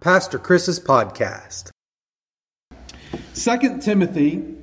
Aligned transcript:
Pastor 0.00 0.38
Chris's 0.38 0.80
podcast. 0.80 1.72
2 3.34 3.80
Timothy 3.82 4.56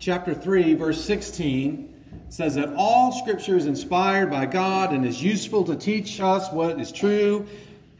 chapter 0.00 0.34
3 0.34 0.74
verse 0.74 1.04
16 1.04 1.94
says 2.30 2.56
that 2.56 2.74
all 2.76 3.12
scripture 3.12 3.56
is 3.56 3.66
inspired 3.66 4.28
by 4.28 4.44
God 4.44 4.92
and 4.92 5.06
is 5.06 5.22
useful 5.22 5.62
to 5.62 5.76
teach 5.76 6.20
us 6.20 6.50
what 6.50 6.80
is 6.80 6.90
true 6.90 7.46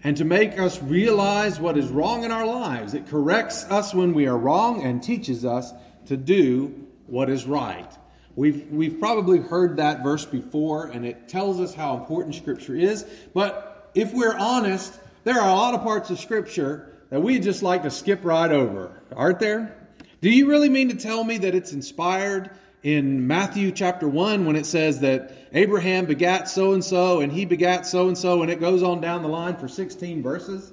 and 0.02 0.16
to 0.16 0.24
make 0.24 0.58
us 0.58 0.82
realize 0.82 1.61
what 1.61 1.79
is 1.79 1.87
wrong 1.87 2.25
in 2.25 2.32
our 2.32 2.45
lives. 2.45 2.95
It 2.95 3.07
corrects 3.07 3.62
us 3.67 3.95
when 3.95 4.12
we 4.12 4.27
are 4.27 4.37
wrong 4.37 4.83
and 4.83 5.01
teaches 5.01 5.45
us 5.45 5.73
to 6.07 6.17
do 6.17 6.75
what 7.07 7.30
is 7.30 7.46
right. 7.46 7.93
We've, 8.35 8.69
we've 8.73 8.98
probably 8.98 9.39
heard 9.39 9.77
that 9.77 10.03
verse 10.03 10.25
before, 10.25 10.87
and 10.87 11.07
it 11.07 11.29
tells 11.29 11.61
us 11.61 11.75
how 11.75 11.96
important 11.96 12.35
Scripture 12.35 12.75
is. 12.75 13.07
But 13.33 13.91
if 13.95 14.12
we're 14.12 14.37
honest, 14.37 14.98
there 15.27 15.40
are 15.40 15.48
a 15.48 15.54
lot 15.54 15.74
of 15.74 15.82
parts 15.82 16.08
of 16.11 16.20
Scripture 16.20 16.88
that 17.10 17.20
we 17.20 17.41
just 17.41 17.60
like 17.60 17.82
to 17.82 17.91
skip 17.91 18.24
right 18.24 18.52
over, 18.52 19.02
aren't 19.12 19.41
there? 19.41 19.77
Do 20.20 20.30
you 20.30 20.46
really 20.48 20.68
mean 20.68 20.88
to 20.91 20.95
tell 20.95 21.24
me 21.24 21.37
that 21.38 21.52
it's 21.52 21.73
inspired 21.73 22.48
in 22.84 23.27
Matthew 23.27 23.73
chapter 23.73 24.06
1 24.06 24.46
when 24.46 24.54
it 24.54 24.66
says 24.66 25.01
that 25.01 25.37
Abraham 25.52 26.06
begat 26.06 26.48
so 26.48 26.74
and 26.74 26.84
so 26.84 27.23
and 27.23 27.32
he 27.32 27.45
begat 27.45 27.88
so 27.88 28.06
and 28.06 28.16
so, 28.16 28.42
and 28.42 28.52
it 28.52 28.60
goes 28.60 28.84
on 28.84 29.01
down 29.01 29.23
the 29.23 29.28
line 29.28 29.56
for 29.56 29.66
16 29.66 30.23
verses? 30.23 30.73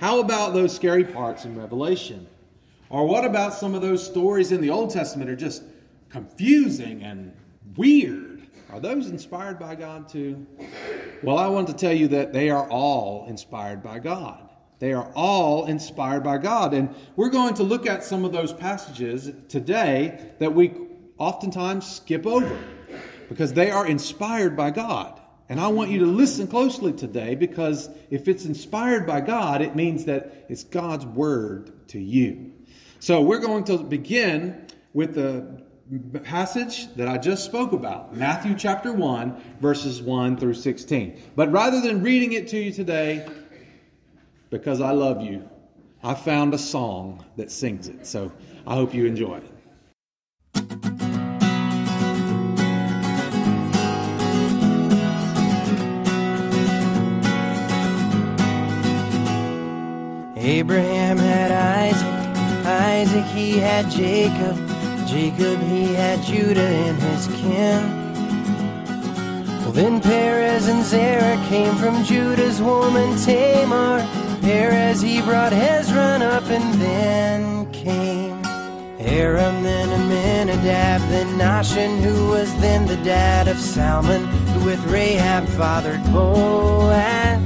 How 0.00 0.20
about 0.20 0.54
those 0.54 0.74
scary 0.74 1.04
parts 1.04 1.44
in 1.44 1.58
Revelation? 1.58 2.26
Or 2.88 3.06
what 3.06 3.26
about 3.26 3.52
some 3.52 3.74
of 3.74 3.82
those 3.82 4.02
stories 4.02 4.50
in 4.50 4.62
the 4.62 4.70
Old 4.70 4.88
Testament 4.88 5.28
are 5.28 5.36
just 5.36 5.62
confusing 6.08 7.02
and 7.02 7.34
weird. 7.76 8.29
Are 8.72 8.78
those 8.78 9.08
inspired 9.08 9.58
by 9.58 9.74
God 9.74 10.08
too? 10.08 10.46
Well, 11.22 11.38
I 11.38 11.48
want 11.48 11.66
to 11.68 11.74
tell 11.74 11.92
you 11.92 12.08
that 12.08 12.32
they 12.32 12.50
are 12.50 12.68
all 12.70 13.26
inspired 13.26 13.82
by 13.82 13.98
God. 13.98 14.48
They 14.78 14.92
are 14.92 15.10
all 15.14 15.66
inspired 15.66 16.22
by 16.22 16.38
God. 16.38 16.72
And 16.72 16.94
we're 17.16 17.30
going 17.30 17.54
to 17.54 17.64
look 17.64 17.86
at 17.86 18.04
some 18.04 18.24
of 18.24 18.32
those 18.32 18.52
passages 18.52 19.30
today 19.48 20.32
that 20.38 20.54
we 20.54 20.72
oftentimes 21.18 21.90
skip 21.90 22.26
over 22.26 22.58
because 23.28 23.52
they 23.52 23.70
are 23.70 23.86
inspired 23.86 24.56
by 24.56 24.70
God. 24.70 25.20
And 25.48 25.58
I 25.58 25.66
want 25.66 25.90
you 25.90 25.98
to 26.00 26.06
listen 26.06 26.46
closely 26.46 26.92
today 26.92 27.34
because 27.34 27.90
if 28.08 28.28
it's 28.28 28.44
inspired 28.44 29.04
by 29.04 29.20
God, 29.20 29.62
it 29.62 29.74
means 29.74 30.04
that 30.04 30.46
it's 30.48 30.62
God's 30.62 31.04
word 31.04 31.88
to 31.88 31.98
you. 31.98 32.52
So 33.00 33.20
we're 33.20 33.40
going 33.40 33.64
to 33.64 33.78
begin 33.78 34.66
with 34.94 35.14
the 35.14 35.62
passage 36.22 36.94
that 36.94 37.08
I 37.08 37.18
just 37.18 37.44
spoke 37.44 37.72
about, 37.72 38.16
Matthew 38.16 38.54
chapter 38.54 38.92
1, 38.92 39.56
verses 39.60 40.00
1 40.00 40.36
through 40.36 40.54
16. 40.54 41.20
But 41.34 41.50
rather 41.50 41.80
than 41.80 42.02
reading 42.02 42.32
it 42.32 42.46
to 42.48 42.58
you 42.58 42.72
today, 42.72 43.26
because 44.50 44.80
I 44.80 44.92
love 44.92 45.20
you, 45.20 45.48
I 46.02 46.14
found 46.14 46.54
a 46.54 46.58
song 46.58 47.24
that 47.36 47.50
sings 47.50 47.88
it. 47.88 48.06
So 48.06 48.32
I 48.66 48.74
hope 48.74 48.94
you 48.94 49.06
enjoy 49.06 49.38
it. 49.38 49.52
Abraham 60.36 61.18
had 61.18 61.52
Isaac, 61.52 62.66
Isaac 62.66 63.24
he 63.26 63.58
had 63.58 63.90
Jacob. 63.90 64.69
Jacob 65.10 65.60
he 65.62 65.92
had 65.92 66.22
Judah 66.22 66.72
in 66.86 66.94
his 66.94 67.26
kin. 67.26 67.82
Well, 69.62 69.72
then 69.72 70.00
Perez 70.00 70.68
and 70.68 70.84
Zerah 70.84 71.44
came 71.48 71.74
from 71.74 72.04
Judah's 72.04 72.62
woman 72.62 73.16
Tamar. 73.18 74.06
Perez 74.40 75.00
he 75.00 75.20
brought 75.22 75.52
Hezron 75.52 76.22
up, 76.22 76.44
and 76.44 76.74
then 76.80 77.72
came 77.72 78.40
Aram, 79.00 79.64
then 79.64 79.88
Amminadab, 79.88 81.00
then 81.10 81.26
Nahshon, 81.36 82.00
who 82.00 82.28
was 82.28 82.54
then 82.60 82.86
the 82.86 82.98
dad 82.98 83.48
of 83.48 83.58
Salmon, 83.58 84.24
who 84.26 84.64
with 84.64 84.84
Rahab 84.86 85.48
fathered 85.48 86.04
Boaz. 86.12 87.40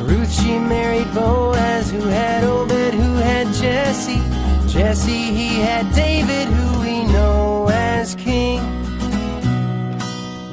Ruth 0.00 0.32
she 0.32 0.58
married 0.58 1.12
Boaz, 1.12 1.90
who 1.90 2.00
had 2.00 2.42
Obed, 2.42 2.94
who 2.94 3.14
had 3.16 3.52
Jesse. 3.52 4.22
Jesse, 4.66 5.10
he 5.10 5.60
had 5.60 5.92
David, 5.94 6.46
who 6.46 6.69
know 7.20 7.68
as 7.72 8.14
king. 8.14 8.60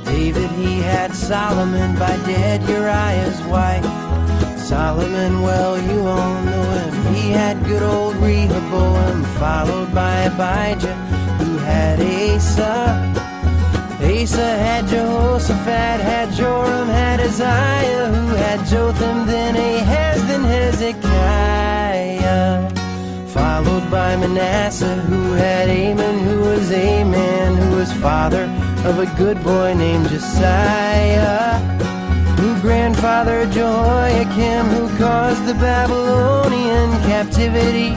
David, 0.06 0.50
he 0.62 0.74
had 0.92 1.10
Solomon 1.14 1.92
by 2.04 2.16
dead 2.32 2.60
Uriah's 2.70 3.42
wife. 3.56 3.90
Solomon, 4.72 5.34
well, 5.48 5.74
you 5.90 6.00
all 6.16 6.36
know 6.48 6.66
him. 6.80 6.94
He 7.16 7.26
had 7.40 7.56
good 7.72 7.84
old 7.94 8.16
Rehoboam, 8.18 9.18
followed 9.42 9.92
by 9.94 10.14
Abijah, 10.30 10.98
who 11.40 11.52
had 11.70 11.98
Asa. 12.02 12.76
Asa 14.12 14.50
had 14.66 14.84
Jehoshaphat, 14.92 16.00
had 16.12 16.28
Joram, 16.40 16.88
had 17.00 17.20
Uzziah, 17.28 18.08
who 18.16 18.26
had 18.44 18.60
Jotham, 18.72 19.18
then 19.32 19.54
Ahaz, 19.56 20.20
then 20.28 20.44
Hezekiah 20.54 21.58
followed 23.38 23.77
by 23.90 24.16
Manasseh, 24.16 24.96
who 24.96 25.34
had 25.34 25.70
Amon, 25.70 26.20
who 26.20 26.42
was 26.42 26.72
a 26.72 27.04
man 27.04 27.56
who 27.56 27.78
was 27.78 27.92
father 27.94 28.44
of 28.86 29.00
a 29.00 29.06
good 29.18 29.42
boy 29.44 29.74
named 29.74 30.10
Josiah, 30.10 31.60
who 32.38 32.56
grandfathered 32.56 33.52
Jehoiakim, 33.52 34.66
who 34.66 34.98
caused 34.98 35.46
the 35.46 35.54
Babylonian 35.56 36.92
captivity 37.04 37.92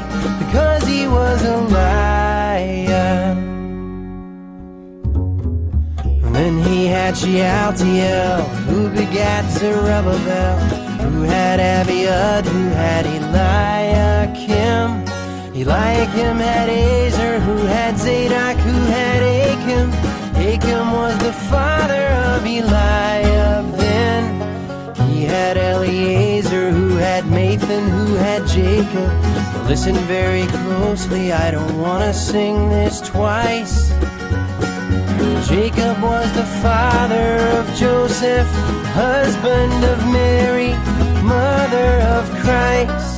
because 0.44 0.86
he 0.86 1.08
was 1.08 1.44
a 1.44 1.56
liar. 1.56 3.34
Then 6.32 6.62
he 6.62 6.86
had 6.86 7.16
Shealtiel, 7.16 8.42
who 8.68 8.88
begat 8.90 9.44
Zerubbabel, 9.50 10.58
who 11.10 11.22
had 11.22 11.58
Abiud, 11.58 12.46
who 12.46 12.68
had 12.70 13.06
Eliakim. 13.06 15.19
Eliakim 15.52 16.38
had 16.38 16.68
Azor, 16.68 17.40
who 17.40 17.56
had 17.66 17.98
Zadok, 17.98 18.56
who 18.58 18.78
had 18.92 19.20
Achim. 19.20 19.90
Achim 20.36 20.92
was 20.92 21.18
the 21.18 21.32
father 21.50 22.06
of 22.30 22.42
Eliud. 22.44 23.76
Then 23.76 24.22
he 25.08 25.24
had 25.24 25.56
Eliezer, 25.56 26.70
who 26.70 26.96
had 26.96 27.24
Matthan, 27.24 27.88
who 27.88 28.14
had 28.14 28.46
Jacob. 28.46 29.10
But 29.52 29.66
listen 29.66 29.96
very 30.06 30.46
closely, 30.46 31.32
I 31.32 31.50
don't 31.50 31.80
want 31.80 32.04
to 32.04 32.14
sing 32.14 32.70
this 32.70 33.00
twice. 33.00 33.90
Jacob 35.48 36.00
was 36.00 36.32
the 36.34 36.46
father 36.62 37.38
of 37.58 37.66
Joseph, 37.74 38.46
husband 38.94 39.84
of 39.84 39.98
Mary, 40.12 40.74
mother 41.24 41.98
of 42.14 42.30
Christ. 42.38 43.09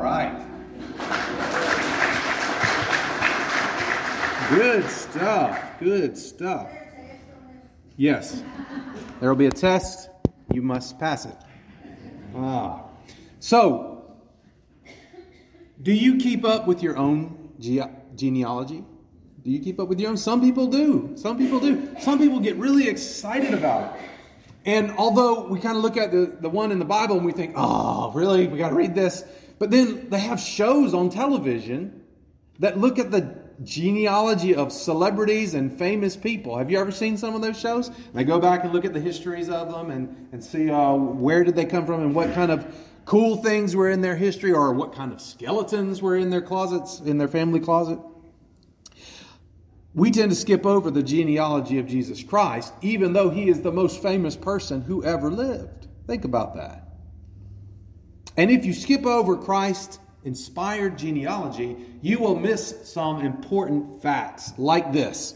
Right. 0.00 0.46
Good 4.50 4.88
stuff. 4.90 5.78
Good 5.78 6.16
stuff. 6.18 6.68
Yes. 7.96 8.42
There 9.20 9.28
will 9.28 9.36
be 9.36 9.46
a 9.46 9.50
test. 9.50 10.10
You 10.52 10.62
must 10.62 10.98
pass 10.98 11.26
it. 11.26 11.36
Ah. 12.34 12.82
So, 13.38 14.16
do 15.82 15.92
you 15.92 16.16
keep 16.16 16.44
up 16.44 16.66
with 16.66 16.82
your 16.82 16.96
own 16.96 17.50
ge- 17.60 17.80
genealogy? 18.16 18.84
Do 19.44 19.50
you 19.50 19.60
keep 19.60 19.78
up 19.78 19.88
with 19.88 20.00
your 20.00 20.10
own? 20.10 20.16
Some 20.16 20.40
people 20.40 20.66
do. 20.66 21.12
Some 21.14 21.38
people 21.38 21.60
do. 21.60 21.94
Some 22.00 22.18
people 22.18 22.40
get 22.40 22.56
really 22.56 22.88
excited 22.88 23.54
about 23.54 23.94
it. 23.94 24.00
And 24.64 24.90
although 24.98 25.46
we 25.46 25.58
kind 25.60 25.76
of 25.76 25.82
look 25.82 25.96
at 25.96 26.10
the, 26.10 26.36
the 26.40 26.48
one 26.48 26.72
in 26.72 26.78
the 26.78 26.84
Bible 26.84 27.16
and 27.16 27.24
we 27.24 27.32
think, 27.32 27.54
oh, 27.56 28.12
really? 28.12 28.46
We 28.46 28.58
got 28.58 28.70
to 28.70 28.74
read 28.74 28.94
this. 28.94 29.24
But 29.60 29.70
then 29.70 30.08
they 30.08 30.18
have 30.18 30.40
shows 30.40 30.94
on 30.94 31.10
television 31.10 32.02
that 32.60 32.78
look 32.78 32.98
at 32.98 33.10
the 33.10 33.36
genealogy 33.62 34.54
of 34.54 34.72
celebrities 34.72 35.52
and 35.52 35.70
famous 35.78 36.16
people. 36.16 36.56
Have 36.56 36.70
you 36.70 36.78
ever 36.80 36.90
seen 36.90 37.18
some 37.18 37.34
of 37.34 37.42
those 37.42 37.60
shows? 37.60 37.88
And 37.88 38.14
they 38.14 38.24
go 38.24 38.40
back 38.40 38.64
and 38.64 38.72
look 38.72 38.86
at 38.86 38.94
the 38.94 39.00
histories 39.00 39.50
of 39.50 39.70
them 39.70 39.90
and, 39.90 40.28
and 40.32 40.42
see 40.42 40.70
uh, 40.70 40.94
where 40.94 41.44
did 41.44 41.56
they 41.56 41.66
come 41.66 41.84
from 41.84 42.00
and 42.00 42.14
what 42.14 42.32
kind 42.32 42.50
of 42.50 42.74
cool 43.04 43.36
things 43.36 43.76
were 43.76 43.90
in 43.90 44.00
their 44.00 44.16
history 44.16 44.50
or 44.50 44.72
what 44.72 44.94
kind 44.94 45.12
of 45.12 45.20
skeletons 45.20 46.00
were 46.00 46.16
in 46.16 46.30
their 46.30 46.40
closets, 46.40 47.00
in 47.00 47.18
their 47.18 47.28
family 47.28 47.60
closet. 47.60 47.98
We 49.94 50.10
tend 50.10 50.30
to 50.30 50.36
skip 50.36 50.64
over 50.64 50.90
the 50.90 51.02
genealogy 51.02 51.78
of 51.78 51.86
Jesus 51.86 52.22
Christ, 52.22 52.72
even 52.80 53.12
though 53.12 53.28
he 53.28 53.50
is 53.50 53.60
the 53.60 53.72
most 53.72 54.00
famous 54.00 54.36
person 54.36 54.80
who 54.80 55.04
ever 55.04 55.30
lived. 55.30 55.86
Think 56.06 56.24
about 56.24 56.54
that. 56.56 56.89
And 58.40 58.50
if 58.50 58.64
you 58.64 58.72
skip 58.72 59.04
over 59.04 59.36
Christ's 59.36 59.98
inspired 60.24 60.96
genealogy, 60.96 61.76
you 62.00 62.20
will 62.20 62.34
miss 62.34 62.74
some 62.90 63.20
important 63.20 64.00
facts 64.00 64.54
like 64.56 64.94
this. 64.94 65.34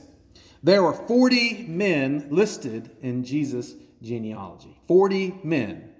There 0.62 0.83
were 0.83 0.95
40 0.95 1.67
men 1.69 2.29
listed 2.31 2.91
in 3.03 3.23
Jesus' 3.23 3.75
genealogy. 4.01 4.75
40 4.89 5.41
men, 5.45 5.93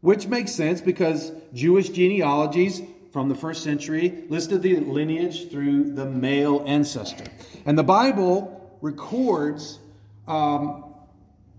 which 0.00 0.28
makes 0.28 0.52
sense 0.52 0.80
because 0.80 1.32
Jewish 1.52 1.88
genealogies 1.88 2.82
from 3.12 3.28
the 3.28 3.34
first 3.34 3.64
century 3.64 4.22
listed 4.28 4.62
the 4.62 4.76
lineage 4.76 5.50
through 5.50 5.94
the 5.94 6.06
male 6.06 6.62
ancestor. 6.68 7.24
And 7.66 7.76
the 7.76 7.82
Bible 7.82 8.78
records 8.80 9.80
um, 10.28 10.84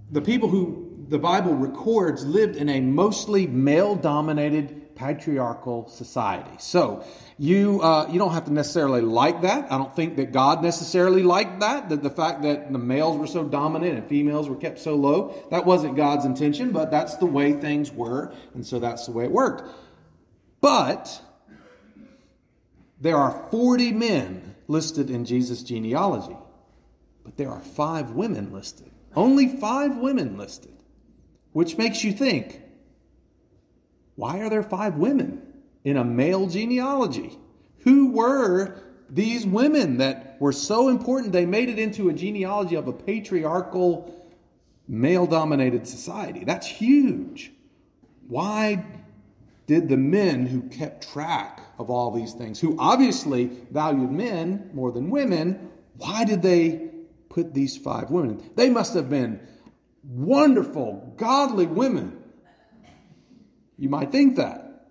the 0.10 0.22
people 0.22 0.48
who 0.48 0.86
the 1.10 1.20
Bible 1.20 1.54
records 1.54 2.26
lived 2.26 2.56
in 2.56 2.70
a 2.70 2.80
mostly 2.80 3.46
male 3.46 3.96
dominated 3.96 4.85
patriarchal 4.96 5.88
society. 5.90 6.56
So 6.60 7.04
you 7.38 7.82
uh, 7.82 8.08
you 8.10 8.18
don't 8.18 8.34
have 8.34 8.46
to 8.46 8.54
necessarily 8.54 9.02
like 9.02 9.42
that. 9.42 9.72
I 9.72 9.78
don't 9.78 9.96
think 9.96 10.16
that 10.18 10.32
God 10.32 10.64
necessarily 10.64 11.24
liked 11.24 11.60
that. 11.60 11.90
That 11.90 12.02
the 12.02 12.10
fact 12.10 12.44
that 12.44 12.72
the 12.72 12.80
males 12.80 13.18
were 13.18 13.28
so 13.28 13.44
dominant 13.44 13.98
and 13.98 14.08
females 14.08 14.50
were 14.50 14.56
kept 14.56 14.80
so 14.80 14.96
low 14.96 15.36
that 15.52 15.66
wasn't 15.66 15.96
God's 15.96 16.26
intention, 16.26 16.72
but 16.72 16.92
that's 16.92 17.18
the 17.18 17.26
way 17.26 17.54
things 17.54 17.92
were, 17.92 18.34
and 18.54 18.66
so 18.66 18.80
that's 18.80 19.06
the 19.06 19.12
way 19.12 19.26
it 19.26 19.32
worked. 19.32 19.70
But 20.62 21.22
there 23.02 23.18
are 23.18 23.48
40 23.52 23.92
men 23.92 24.56
listed 24.68 25.10
in 25.10 25.26
Jesus' 25.26 25.62
genealogy, 25.62 26.38
but 27.24 27.38
there 27.38 27.52
are 27.52 27.62
five 27.62 28.12
women 28.12 28.52
listed. 28.52 28.92
Only 29.16 29.48
five 29.58 29.98
women 29.98 30.38
listed, 30.38 30.74
which 31.54 31.78
makes 31.78 32.04
you 32.04 32.12
think 32.12 32.62
why 34.16 34.40
are 34.40 34.50
there 34.50 34.64
five 34.64 34.96
women 34.96 35.42
in 35.84 35.98
a 35.98 36.04
male 36.04 36.48
genealogy? 36.48 37.38
Who 37.80 38.12
were 38.12 38.82
these 39.10 39.46
women 39.46 39.98
that 39.98 40.38
were 40.40 40.52
so 40.52 40.90
important 40.90 41.32
they 41.32 41.46
made 41.46 41.70
it 41.70 41.78
into 41.78 42.10
a 42.10 42.14
genealogy 42.14 42.76
of 42.76 42.88
a 42.88 42.94
patriarchal, 42.94 44.26
male 44.88 45.28
dominated 45.28 45.88
society? 45.88 46.44
That's 46.44 46.68
huge. 46.68 47.52
Why 48.28 48.84
did 49.68 49.90
the 49.90 49.98
men 49.98 50.46
who 50.46 50.62
kept 50.64 51.12
track 51.12 51.62
of 51.80 51.90
all 51.90 52.12
these 52.12 52.34
things, 52.34 52.60
who 52.60 52.76
obviously 52.80 53.50
valued 53.72 54.12
men 54.12 54.70
more 54.74 54.92
than 54.92 55.10
women, 55.10 55.72
why 55.98 56.24
did 56.26 56.42
they 56.42 56.90
put 57.30 57.54
these 57.54 57.76
five 57.76 58.10
women? 58.10 58.50
They 58.56 58.70
must 58.70 58.94
have 58.94 59.10
been 59.10 59.40
wonderful, 60.04 61.14
godly 61.18 61.66
women. 61.66 62.22
You 63.78 63.90
might 63.90 64.12
think 64.12 64.38
that. 64.38 64.88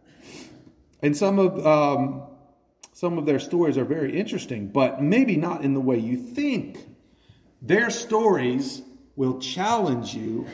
And 1.03 1.17
some 1.17 1.39
of 1.39 1.67
um, 1.67 2.23
some 2.93 3.19
of 3.19 3.27
their 3.27 3.41
stories 3.41 3.77
are 3.77 3.85
very 3.85 4.19
interesting, 4.19 4.69
but 4.69 5.03
maybe 5.03 5.37
not 5.37 5.63
in 5.63 5.75
the 5.75 5.81
way 5.81 5.99
you 5.99 6.17
think. 6.17 6.79
Their 7.61 7.91
stories 7.91 8.83
will 9.17 9.39
challenge 9.39 10.15
you 10.15 10.47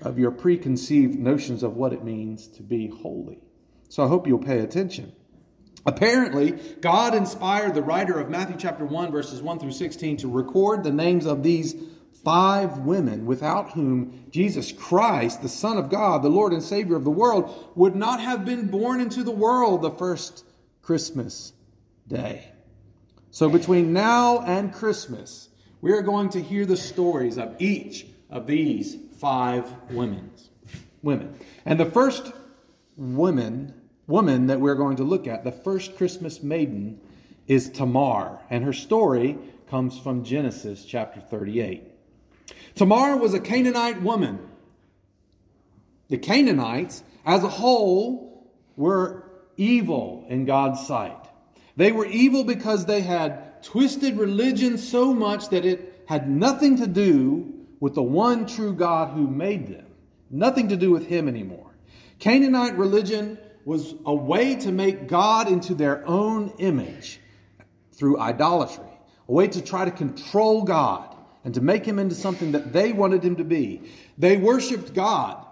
of 0.00 0.18
your 0.18 0.30
preconceived 0.30 1.18
notions 1.18 1.62
of 1.62 1.76
what 1.76 1.92
it 1.92 2.04
means 2.04 2.48
to 2.48 2.62
be 2.62 2.88
holy. 2.88 3.38
So 3.88 4.02
I 4.02 4.08
hope 4.08 4.26
you'll 4.26 4.38
pay 4.38 4.60
attention. 4.60 5.12
Apparently, 5.86 6.52
God 6.80 7.14
inspired 7.14 7.74
the 7.74 7.82
writer 7.82 8.18
of 8.18 8.30
Matthew 8.30 8.56
chapter 8.58 8.86
1, 8.86 9.12
verses 9.12 9.42
1 9.42 9.58
through 9.58 9.72
16, 9.72 10.18
to 10.18 10.28
record 10.28 10.82
the 10.82 10.92
names 10.92 11.26
of 11.26 11.42
these 11.42 11.74
five 12.24 12.78
women 12.78 13.26
without 13.26 13.72
whom 13.72 14.24
Jesus 14.30 14.72
Christ, 14.72 15.42
the 15.42 15.48
Son 15.48 15.76
of 15.76 15.90
God, 15.90 16.22
the 16.22 16.28
Lord 16.28 16.52
and 16.52 16.62
Savior 16.62 16.96
of 16.96 17.04
the 17.04 17.10
world, 17.10 17.72
would 17.74 17.94
not 17.94 18.20
have 18.20 18.44
been 18.44 18.68
born 18.68 19.00
into 19.00 19.22
the 19.22 19.30
world 19.30 19.82
the 19.82 19.90
first 19.90 20.44
Christmas 20.82 21.52
day. 22.08 22.50
So, 23.30 23.48
between 23.48 23.92
now 23.92 24.40
and 24.40 24.72
Christmas, 24.72 25.48
we 25.80 25.92
are 25.92 26.02
going 26.02 26.30
to 26.30 26.42
hear 26.42 26.66
the 26.66 26.76
stories 26.76 27.36
of 27.36 27.56
each 27.58 28.06
of 28.30 28.46
these 28.46 28.96
five 29.18 29.70
women. 29.90 30.30
Women. 31.02 31.38
And 31.66 31.78
the 31.78 31.90
first 31.90 32.32
woman 32.96 33.74
woman 34.06 34.46
that 34.48 34.60
we're 34.60 34.74
going 34.74 34.96
to 34.96 35.04
look 35.04 35.26
at, 35.26 35.44
the 35.44 35.52
first 35.52 35.96
Christmas 35.96 36.42
maiden, 36.42 37.00
is 37.46 37.70
Tamar, 37.70 38.38
and 38.50 38.64
her 38.64 38.72
story 38.72 39.38
comes 39.68 39.98
from 39.98 40.24
Genesis 40.24 40.84
chapter 40.84 41.20
38. 41.20 41.93
Tamar 42.74 43.16
was 43.16 43.34
a 43.34 43.40
Canaanite 43.40 44.02
woman. 44.02 44.38
The 46.08 46.18
Canaanites, 46.18 47.02
as 47.24 47.44
a 47.44 47.48
whole, 47.48 48.50
were 48.76 49.30
evil 49.56 50.26
in 50.28 50.44
God's 50.44 50.86
sight. 50.86 51.28
They 51.76 51.92
were 51.92 52.06
evil 52.06 52.44
because 52.44 52.86
they 52.86 53.00
had 53.00 53.62
twisted 53.62 54.18
religion 54.18 54.78
so 54.78 55.14
much 55.14 55.48
that 55.50 55.64
it 55.64 56.02
had 56.06 56.28
nothing 56.28 56.76
to 56.78 56.86
do 56.86 57.52
with 57.80 57.94
the 57.94 58.02
one 58.02 58.46
true 58.46 58.72
God 58.72 59.14
who 59.14 59.26
made 59.26 59.68
them, 59.68 59.86
nothing 60.30 60.68
to 60.68 60.76
do 60.76 60.90
with 60.90 61.06
Him 61.06 61.28
anymore. 61.28 61.70
Canaanite 62.18 62.76
religion 62.76 63.38
was 63.64 63.94
a 64.04 64.14
way 64.14 64.56
to 64.56 64.70
make 64.70 65.08
God 65.08 65.48
into 65.48 65.74
their 65.74 66.06
own 66.06 66.52
image 66.58 67.20
through 67.92 68.18
idolatry, 68.18 68.84
a 69.28 69.32
way 69.32 69.48
to 69.48 69.62
try 69.62 69.84
to 69.84 69.90
control 69.90 70.62
God 70.62 71.13
and 71.44 71.54
to 71.54 71.60
make 71.60 71.84
him 71.84 71.98
into 71.98 72.14
something 72.14 72.52
that 72.52 72.72
they 72.72 72.92
wanted 72.92 73.22
him 73.22 73.36
to 73.36 73.44
be. 73.44 73.82
They 74.16 74.36
worshiped 74.36 74.94
God 74.94 75.44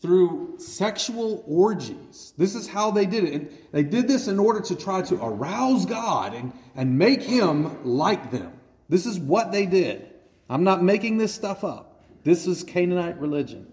through 0.00 0.54
sexual 0.58 1.42
orgies. 1.46 2.32
This 2.36 2.54
is 2.54 2.68
how 2.68 2.90
they 2.90 3.06
did 3.06 3.24
it. 3.24 3.32
And 3.32 3.50
they 3.72 3.82
did 3.82 4.06
this 4.06 4.28
in 4.28 4.38
order 4.38 4.60
to 4.60 4.76
try 4.76 5.02
to 5.02 5.14
arouse 5.16 5.86
God 5.86 6.34
and, 6.34 6.52
and 6.76 6.98
make 6.98 7.22
him 7.22 7.84
like 7.84 8.30
them. 8.30 8.52
This 8.88 9.06
is 9.06 9.18
what 9.18 9.50
they 9.50 9.66
did. 9.66 10.14
I'm 10.48 10.64
not 10.64 10.82
making 10.82 11.18
this 11.18 11.34
stuff 11.34 11.64
up. 11.64 12.04
This 12.22 12.46
is 12.46 12.62
Canaanite 12.62 13.20
religion. 13.20 13.66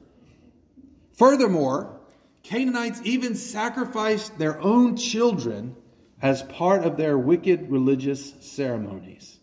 Furthermore, 1.14 2.00
Canaanites 2.44 3.02
even 3.04 3.36
sacrificed 3.36 4.38
their 4.38 4.60
own 4.62 4.98
children 4.98 5.76
as 6.22 6.44
part 6.44 6.84
of 6.84 6.98
their 6.98 7.18
wicked 7.18 7.70
religious 7.70 8.34
ceremonies. 8.40 9.40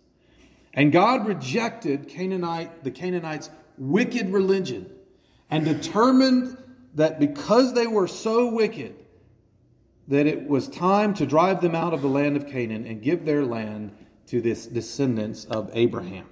And 0.74 0.90
God 0.90 1.26
rejected 1.26 2.08
Canaanite, 2.08 2.82
the 2.84 2.90
Canaanites' 2.90 3.50
wicked 3.76 4.32
religion 4.32 4.90
and 5.50 5.64
determined 5.64 6.56
that 6.94 7.20
because 7.20 7.74
they 7.74 7.86
were 7.86 8.08
so 8.08 8.48
wicked, 8.52 8.94
that 10.08 10.26
it 10.26 10.48
was 10.48 10.68
time 10.68 11.14
to 11.14 11.26
drive 11.26 11.60
them 11.60 11.74
out 11.74 11.94
of 11.94 12.02
the 12.02 12.08
land 12.08 12.36
of 12.36 12.46
Canaan 12.46 12.86
and 12.86 13.02
give 13.02 13.24
their 13.24 13.44
land 13.44 13.92
to 14.26 14.40
this 14.40 14.66
descendants 14.66 15.44
of 15.44 15.70
Abraham. 15.74 16.26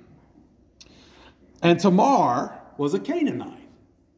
And 1.62 1.78
Tamar 1.78 2.58
was 2.78 2.94
a 2.94 3.00
Canaanite. 3.00 3.58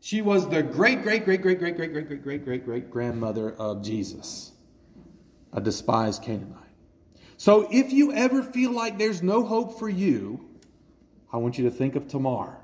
She 0.01 0.23
was 0.23 0.49
the 0.49 0.63
great, 0.63 1.03
great, 1.03 1.25
great, 1.25 1.43
great, 1.43 1.59
great, 1.59 1.77
great, 1.77 1.93
great, 1.93 2.08
great, 2.08 2.23
great, 2.23 2.44
great, 2.44 2.65
great 2.65 2.91
grandmother 2.91 3.53
of 3.53 3.82
Jesus, 3.82 4.53
a 5.53 5.61
despised 5.61 6.23
Canaanite. 6.23 6.62
So 7.43 7.67
if 7.72 7.93
you 7.93 8.13
ever 8.13 8.41
feel 8.41 8.70
like 8.70 8.99
there's 8.99 9.20
no 9.20 9.43
hope 9.43 9.81
for 9.81 9.89
you, 9.89 10.49
I 11.32 11.39
want 11.39 11.58
you 11.58 11.65
to 11.65 11.72
think 11.72 11.96
of 11.96 12.06
Tamar. 12.06 12.56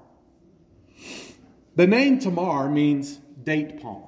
The 1.75 1.89
name 1.89 2.21
Tamar 2.21 2.69
means 2.69 3.17
date 3.43 3.83
palm. 3.83 4.05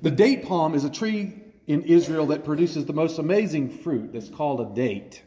The 0.00 0.10
date 0.10 0.46
palm 0.46 0.74
is 0.74 0.84
a 0.84 0.88
tree 0.88 1.42
in 1.66 1.82
Israel 1.82 2.24
that 2.28 2.42
produces 2.42 2.86
the 2.86 2.94
most 2.94 3.18
amazing 3.18 3.68
fruit 3.68 4.14
that's 4.14 4.30
called 4.30 4.62
a 4.62 4.74
date, 4.74 5.22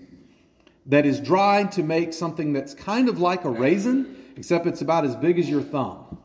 that 0.87 1.05
is 1.05 1.19
dried 1.19 1.71
to 1.73 1.83
make 1.83 2.11
something 2.11 2.53
that's 2.53 2.73
kind 2.73 3.07
of 3.07 3.19
like 3.19 3.45
a 3.45 3.51
raisin, 3.51 4.15
except 4.35 4.65
it's 4.65 4.81
about 4.81 5.05
as 5.05 5.15
big 5.15 5.37
as 5.37 5.47
your 5.47 5.61
thumb. 5.61 6.17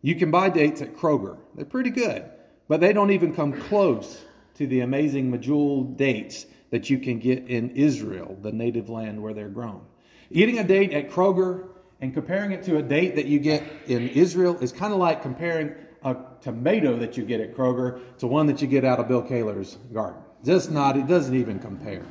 You 0.00 0.14
can 0.14 0.30
buy 0.30 0.48
dates 0.48 0.80
at 0.80 0.96
Kroger. 0.96 1.36
They're 1.54 1.66
pretty 1.66 1.90
good, 1.90 2.24
but 2.66 2.80
they 2.80 2.94
don't 2.94 3.10
even 3.10 3.34
come 3.34 3.52
close 3.52 4.24
to 4.54 4.66
the 4.66 4.80
amazing 4.80 5.30
medjool 5.30 5.98
dates 5.98 6.46
that 6.70 6.88
you 6.88 6.98
can 6.98 7.18
get 7.18 7.46
in 7.48 7.70
Israel, 7.70 8.38
the 8.42 8.52
native 8.52 8.88
land 8.88 9.20
where 9.22 9.34
they're 9.34 9.48
grown. 9.48 9.82
Eating 10.30 10.58
a 10.58 10.64
date 10.64 10.92
at 10.92 11.10
Kroger 11.10 11.68
and 12.00 12.14
comparing 12.14 12.52
it 12.52 12.62
to 12.64 12.78
a 12.78 12.82
date 12.82 13.16
that 13.16 13.26
you 13.26 13.38
get 13.38 13.62
in 13.86 14.08
Israel 14.10 14.56
is 14.60 14.72
kind 14.72 14.92
of 14.92 14.98
like 14.98 15.22
comparing 15.22 15.74
a 16.04 16.16
tomato 16.40 16.96
that 16.96 17.16
you 17.16 17.24
get 17.24 17.40
at 17.40 17.54
Kroger 17.54 18.00
to 18.18 18.26
one 18.26 18.46
that 18.46 18.62
you 18.62 18.68
get 18.68 18.84
out 18.84 18.98
of 18.98 19.08
Bill 19.08 19.22
Kaler's 19.22 19.76
garden. 19.92 20.22
Just 20.44 20.70
not, 20.70 20.96
it 20.96 21.06
doesn't 21.06 21.34
even 21.34 21.58
compare. 21.58 22.06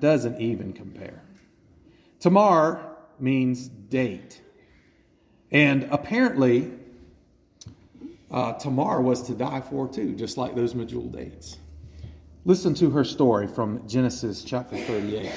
Doesn't 0.00 0.40
even 0.40 0.72
compare. 0.72 1.22
Tamar 2.20 2.96
means 3.18 3.68
date. 3.68 4.42
And 5.50 5.88
apparently, 5.90 6.72
uh, 8.30 8.52
Tamar 8.54 9.00
was 9.00 9.22
to 9.22 9.34
die 9.34 9.62
for 9.62 9.88
too, 9.88 10.14
just 10.14 10.36
like 10.36 10.54
those 10.54 10.74
medjool 10.74 11.10
dates. 11.10 11.56
Listen 12.44 12.72
to 12.74 12.88
her 12.90 13.04
story 13.04 13.48
from 13.48 13.86
Genesis 13.88 14.44
chapter 14.44 14.76
38. 14.76 15.30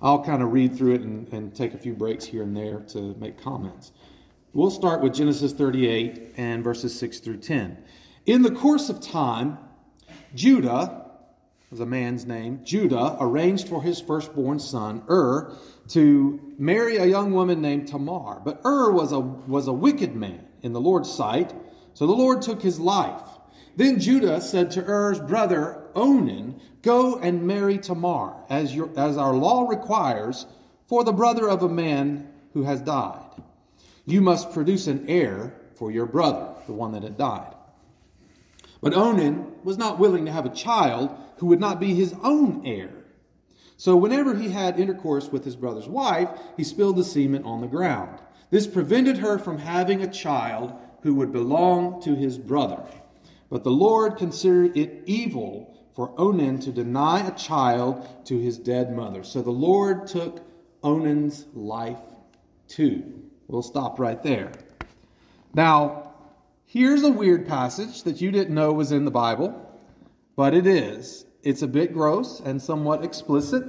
I'll 0.00 0.24
kind 0.24 0.42
of 0.42 0.52
read 0.52 0.76
through 0.76 0.94
it 0.94 1.02
and, 1.02 1.28
and 1.32 1.54
take 1.54 1.74
a 1.74 1.78
few 1.78 1.92
breaks 1.92 2.24
here 2.24 2.42
and 2.42 2.56
there 2.56 2.80
to 2.88 3.14
make 3.18 3.40
comments. 3.40 3.92
We'll 4.54 4.70
start 4.70 5.02
with 5.02 5.14
Genesis 5.14 5.52
38 5.52 6.34
and 6.38 6.64
verses 6.64 6.98
6 6.98 7.20
through 7.20 7.38
10. 7.38 7.76
In 8.24 8.42
the 8.42 8.50
course 8.50 8.88
of 8.88 9.00
time, 9.00 9.58
Judah, 10.34 11.10
was 11.70 11.80
a 11.80 11.86
man's 11.86 12.24
name, 12.24 12.60
Judah 12.64 13.16
arranged 13.20 13.68
for 13.68 13.82
his 13.82 14.00
firstborn 14.00 14.58
son, 14.58 15.02
Ur, 15.10 15.52
to 15.88 16.54
marry 16.58 16.96
a 16.96 17.04
young 17.04 17.32
woman 17.32 17.60
named 17.60 17.86
Tamar. 17.86 18.40
But 18.44 18.60
Ur 18.64 18.92
was 18.92 19.12
a, 19.12 19.20
was 19.20 19.68
a 19.68 19.72
wicked 19.72 20.16
man 20.16 20.46
in 20.62 20.72
the 20.72 20.80
Lord's 20.80 21.12
sight, 21.12 21.52
so 21.92 22.06
the 22.06 22.12
Lord 22.12 22.40
took 22.40 22.62
his 22.62 22.80
life. 22.80 23.33
Then 23.76 23.98
Judah 23.98 24.40
said 24.40 24.70
to 24.72 24.84
Er's 24.84 25.20
brother 25.20 25.82
Onan, 25.94 26.60
Go 26.82 27.18
and 27.18 27.46
marry 27.46 27.78
Tamar, 27.78 28.34
as, 28.50 28.74
your, 28.74 28.90
as 28.96 29.16
our 29.16 29.34
law 29.34 29.68
requires, 29.68 30.46
for 30.86 31.02
the 31.02 31.12
brother 31.12 31.48
of 31.48 31.62
a 31.62 31.68
man 31.68 32.28
who 32.52 32.62
has 32.64 32.80
died. 32.80 33.30
You 34.04 34.20
must 34.20 34.52
produce 34.52 34.86
an 34.86 35.06
heir 35.08 35.54
for 35.76 35.90
your 35.90 36.06
brother, 36.06 36.54
the 36.66 36.72
one 36.72 36.92
that 36.92 37.02
had 37.02 37.16
died. 37.16 37.54
But 38.82 38.94
Onan 38.94 39.64
was 39.64 39.78
not 39.78 39.98
willing 39.98 40.26
to 40.26 40.32
have 40.32 40.44
a 40.44 40.54
child 40.54 41.10
who 41.38 41.46
would 41.46 41.60
not 41.60 41.80
be 41.80 41.94
his 41.94 42.14
own 42.22 42.66
heir. 42.66 42.90
So 43.76 43.96
whenever 43.96 44.34
he 44.34 44.50
had 44.50 44.78
intercourse 44.78 45.30
with 45.30 45.44
his 45.44 45.56
brother's 45.56 45.88
wife, 45.88 46.28
he 46.56 46.64
spilled 46.64 46.96
the 46.96 47.04
semen 47.04 47.44
on 47.44 47.60
the 47.60 47.66
ground. 47.66 48.20
This 48.50 48.66
prevented 48.66 49.18
her 49.18 49.38
from 49.38 49.58
having 49.58 50.02
a 50.02 50.12
child 50.12 50.74
who 51.02 51.14
would 51.14 51.32
belong 51.32 52.02
to 52.02 52.14
his 52.14 52.38
brother. 52.38 52.84
But 53.54 53.62
the 53.62 53.70
Lord 53.70 54.16
considered 54.16 54.76
it 54.76 55.04
evil 55.06 55.78
for 55.94 56.12
Onan 56.18 56.58
to 56.62 56.72
deny 56.72 57.24
a 57.24 57.30
child 57.36 58.26
to 58.26 58.36
his 58.36 58.58
dead 58.58 58.96
mother. 58.96 59.22
So 59.22 59.42
the 59.42 59.52
Lord 59.52 60.08
took 60.08 60.44
Onan's 60.82 61.46
life 61.54 62.02
too. 62.66 63.22
We'll 63.46 63.62
stop 63.62 64.00
right 64.00 64.20
there. 64.24 64.50
Now, 65.54 66.14
here's 66.66 67.04
a 67.04 67.12
weird 67.12 67.46
passage 67.46 68.02
that 68.02 68.20
you 68.20 68.32
didn't 68.32 68.52
know 68.52 68.72
was 68.72 68.90
in 68.90 69.04
the 69.04 69.12
Bible 69.12 69.54
but 70.34 70.52
it 70.52 70.66
is. 70.66 71.24
It's 71.44 71.62
a 71.62 71.68
bit 71.68 71.92
gross 71.92 72.40
and 72.40 72.60
somewhat 72.60 73.04
explicit. 73.04 73.64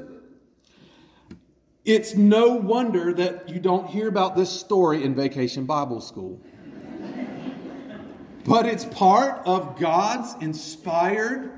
It's 1.84 2.16
no 2.16 2.56
wonder 2.56 3.14
that 3.14 3.50
you 3.50 3.60
don't 3.60 3.86
hear 3.86 4.08
about 4.08 4.36
this 4.36 4.50
story 4.50 5.04
in 5.04 5.14
Vacation 5.14 5.68
Bible 5.68 6.02
School. 6.02 6.42
But 8.46 8.66
it's 8.68 8.86
part 8.86 9.42
of 9.46 9.80
God's 9.80 10.42
inspired 10.42 11.52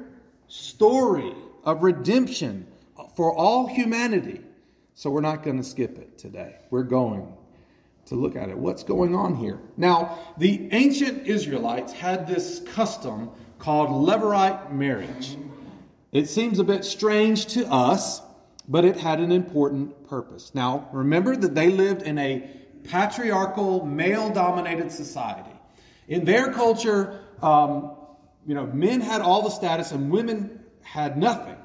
story 0.48 1.34
of 1.63 1.84
redemption 1.84 2.65
for 3.15 3.34
all 3.36 3.67
humanity. 3.67 4.41
So 4.96 5.10
we're 5.10 5.22
not 5.22 5.44
going 5.44 5.58
to 5.58 5.63
skip 5.63 5.98
it 5.98 6.17
today. 6.17 6.56
We're 6.72 6.84
going 6.84 7.32
to 8.06 8.15
look 8.15 8.38
at 8.38 8.50
it. 8.50 8.58
What's 8.58 8.84
going 8.84 9.13
on 9.15 9.36
here? 9.36 9.60
Now, 9.75 10.17
the 10.38 10.70
ancient 10.72 11.27
Israelites 11.27 11.91
had 11.91 12.25
this 12.25 12.62
custom 12.74 13.32
called 13.60 13.89
Levirate 13.89 14.72
marriage. 14.72 15.36
It 16.13 16.29
seems 16.29 16.58
a 16.58 16.63
bit 16.63 16.86
strange 16.86 17.48
to 17.48 17.67
us, 17.67 18.22
but 18.67 18.86
it 18.86 18.96
had 18.96 19.20
an 19.20 19.34
important 19.34 20.08
purpose. 20.08 20.56
Now, 20.56 20.88
remember 20.94 21.36
that 21.36 21.53
they 21.53 21.70
lived 21.70 22.01
in 22.01 22.17
a 22.17 22.50
patriarchal, 22.86 23.86
male 23.86 24.29
dominated 24.29 24.89
society. 24.91 25.57
In 26.08 26.26
their 26.26 26.54
culture, 26.54 27.20
um, 27.42 27.96
you 28.46 28.56
know, 28.56 28.66
men 28.68 29.02
had 29.02 29.22
all 29.22 29.42
the 29.42 29.50
status 29.50 29.92
and 29.92 30.10
women 30.10 30.62
had 30.82 31.18
nothing. 31.18 31.56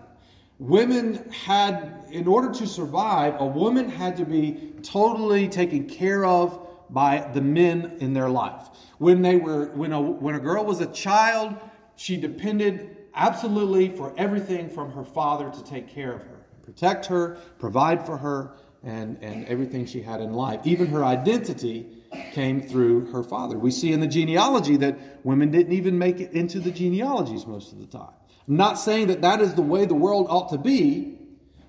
Women 0.58 1.30
had, 1.30 2.04
in 2.10 2.26
order 2.26 2.52
to 2.52 2.66
survive, 2.66 3.40
a 3.40 3.46
woman 3.46 3.88
had 3.88 4.16
to 4.16 4.24
be 4.24 4.74
totally 4.82 5.48
taken 5.48 5.88
care 5.88 6.24
of 6.24 6.58
by 6.90 7.28
the 7.32 7.40
men 7.40 7.96
in 8.00 8.12
their 8.12 8.28
life. 8.28 8.68
When 8.98 9.22
they 9.22 9.36
were, 9.36 9.66
when 9.74 9.92
a, 9.92 10.00
when 10.00 10.34
a 10.34 10.40
girl 10.40 10.64
was 10.64 10.80
a 10.80 10.86
child, 10.86 11.56
she 11.96 12.16
depended 12.16 12.96
absolutely 13.14 13.88
for 13.88 14.12
everything 14.16 14.68
from 14.68 14.92
her 14.92 15.04
father 15.04 15.50
to 15.50 15.64
take 15.64 15.88
care 15.88 16.12
of 16.12 16.22
her, 16.22 16.46
protect 16.62 17.06
her, 17.06 17.38
provide 17.58 18.04
for 18.04 18.18
her, 18.18 18.54
and, 18.82 19.18
and 19.22 19.46
everything 19.46 19.86
she 19.86 20.02
had 20.02 20.20
in 20.20 20.32
life. 20.32 20.60
Even 20.64 20.88
her 20.88 21.04
identity 21.04 22.01
came 22.32 22.60
through 22.60 23.12
her 23.12 23.22
father. 23.22 23.58
We 23.58 23.70
see 23.70 23.92
in 23.92 24.00
the 24.00 24.06
genealogy 24.06 24.76
that 24.78 25.24
women 25.24 25.50
didn't 25.50 25.72
even 25.72 25.98
make 25.98 26.20
it 26.20 26.32
into 26.32 26.60
the 26.60 26.70
genealogies 26.70 27.46
most 27.46 27.72
of 27.72 27.78
the 27.78 27.86
time. 27.86 28.12
I'm 28.48 28.56
not 28.56 28.74
saying 28.74 29.08
that 29.08 29.22
that 29.22 29.40
is 29.40 29.54
the 29.54 29.62
way 29.62 29.84
the 29.86 29.94
world 29.94 30.26
ought 30.28 30.50
to 30.50 30.58
be, 30.58 31.18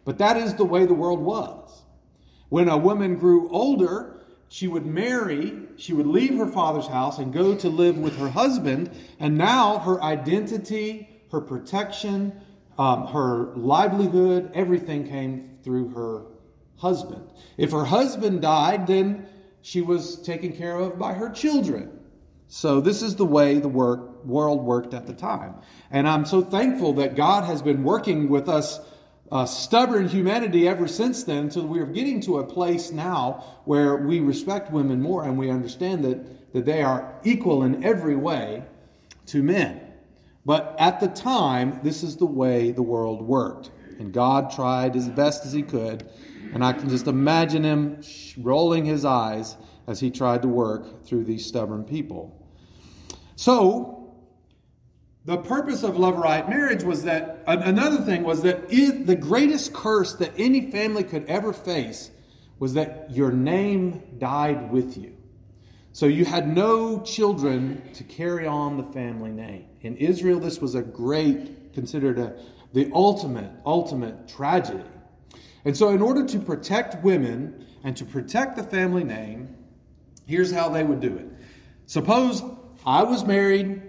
but 0.05 0.17
that 0.17 0.37
is 0.37 0.55
the 0.55 0.65
way 0.65 0.85
the 0.85 0.93
world 0.93 1.19
was. 1.19 1.83
When 2.49 2.69
a 2.69 2.77
woman 2.77 3.15
grew 3.15 3.49
older, 3.49 4.21
she 4.49 4.67
would 4.67 4.85
marry, 4.85 5.53
she 5.77 5.93
would 5.93 6.07
leave 6.07 6.37
her 6.37 6.47
father's 6.47 6.87
house 6.87 7.17
and 7.17 7.33
go 7.33 7.55
to 7.55 7.69
live 7.69 7.97
with 7.97 8.17
her 8.17 8.29
husband, 8.29 8.91
and 9.19 9.37
now 9.37 9.79
her 9.79 10.01
identity, 10.03 11.09
her 11.31 11.41
protection, 11.41 12.39
um, 12.77 13.07
her 13.07 13.55
livelihood, 13.55 14.51
everything 14.53 15.07
came 15.07 15.57
through 15.63 15.89
her 15.89 16.25
husband. 16.77 17.27
If 17.57 17.71
her 17.71 17.85
husband 17.85 18.41
died, 18.41 18.87
then 18.87 19.27
she 19.63 19.81
was 19.81 20.21
taken 20.21 20.51
care 20.55 20.75
of 20.75 20.99
by 20.99 21.13
her 21.13 21.29
children. 21.29 21.89
So 22.47 22.81
this 22.81 23.01
is 23.01 23.15
the 23.15 23.25
way 23.25 23.57
the 23.57 23.69
work, 23.69 24.23
world 24.25 24.63
worked 24.63 24.93
at 24.93 25.07
the 25.07 25.13
time. 25.13 25.55
And 25.89 26.07
I'm 26.07 26.25
so 26.25 26.41
thankful 26.41 26.93
that 26.93 27.15
God 27.15 27.45
has 27.45 27.61
been 27.61 27.83
working 27.83 28.29
with 28.29 28.47
us 28.47 28.79
uh, 29.31 29.45
stubborn 29.45 30.09
humanity 30.09 30.67
ever 30.67 30.87
since 30.87 31.23
then 31.23 31.45
until 31.45 31.65
we're 31.65 31.87
getting 31.87 32.19
to 32.21 32.37
a 32.37 32.45
place 32.45 32.91
now 32.91 33.43
where 33.65 33.95
we 33.95 34.19
respect 34.19 34.69
women 34.69 35.01
more 35.01 35.23
and 35.23 35.37
we 35.37 35.49
understand 35.49 36.03
that, 36.03 36.53
that 36.53 36.65
they 36.65 36.83
are 36.83 37.19
equal 37.23 37.63
in 37.63 37.83
every 37.83 38.15
way 38.15 38.63
to 39.27 39.41
men. 39.41 39.81
But 40.45 40.75
at 40.77 40.99
the 40.99 41.07
time, 41.07 41.79
this 41.83 42.03
is 42.03 42.17
the 42.17 42.25
way 42.25 42.71
the 42.71 42.83
world 42.83 43.21
worked. 43.21 43.71
And 43.97 44.11
God 44.11 44.51
tried 44.51 44.97
as 44.97 45.07
best 45.07 45.45
as 45.45 45.53
he 45.53 45.63
could. 45.63 46.07
And 46.53 46.63
I 46.63 46.73
can 46.73 46.89
just 46.89 47.07
imagine 47.07 47.63
him 47.63 48.01
rolling 48.37 48.85
his 48.85 49.05
eyes 49.05 49.57
as 49.87 49.99
he 49.99 50.11
tried 50.11 50.43
to 50.43 50.47
work 50.47 51.03
through 51.03 51.25
these 51.25 51.45
stubborn 51.45 51.83
people. 51.83 52.39
So, 53.35 54.15
the 55.25 55.37
purpose 55.37 55.83
of 55.83 55.95
Levirate 55.95 56.49
marriage 56.49 56.83
was 56.83 57.03
that 57.03 57.43
another 57.47 58.03
thing 58.03 58.23
was 58.23 58.41
that 58.41 58.65
it, 58.69 59.07
the 59.07 59.15
greatest 59.15 59.73
curse 59.73 60.13
that 60.15 60.31
any 60.37 60.69
family 60.69 61.03
could 61.03 61.25
ever 61.25 61.53
face 61.53 62.11
was 62.59 62.73
that 62.73 63.07
your 63.09 63.31
name 63.31 64.03
died 64.17 64.71
with 64.71 64.97
you. 64.97 65.15
So 65.93 66.07
you 66.07 66.25
had 66.25 66.53
no 66.53 67.01
children 67.01 67.81
to 67.93 68.03
carry 68.03 68.45
on 68.47 68.77
the 68.77 68.83
family 68.93 69.31
name. 69.31 69.65
In 69.81 69.95
Israel, 69.97 70.39
this 70.39 70.59
was 70.59 70.75
a 70.75 70.81
great, 70.81 71.73
considered 71.73 72.19
a, 72.19 72.35
the 72.73 72.91
ultimate, 72.93 73.51
ultimate 73.65 74.27
tragedy. 74.27 74.83
And 75.65 75.75
so, 75.75 75.89
in 75.89 76.01
order 76.01 76.25
to 76.25 76.39
protect 76.39 77.03
women 77.03 77.65
and 77.83 77.95
to 77.97 78.05
protect 78.05 78.55
the 78.57 78.63
family 78.63 79.03
name, 79.03 79.55
here's 80.25 80.51
how 80.51 80.69
they 80.69 80.83
would 80.83 80.99
do 80.99 81.15
it. 81.15 81.27
Suppose 81.85 82.43
I 82.85 83.03
was 83.03 83.25
married 83.25 83.81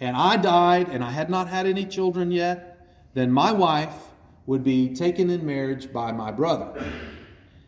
and 0.00 0.16
I 0.16 0.36
died 0.36 0.88
and 0.88 1.04
I 1.04 1.10
had 1.10 1.30
not 1.30 1.48
had 1.48 1.66
any 1.66 1.84
children 1.84 2.32
yet, 2.32 2.88
then 3.14 3.30
my 3.30 3.52
wife 3.52 3.94
would 4.46 4.64
be 4.64 4.94
taken 4.94 5.30
in 5.30 5.46
marriage 5.46 5.92
by 5.92 6.10
my 6.10 6.32
brother. 6.32 6.84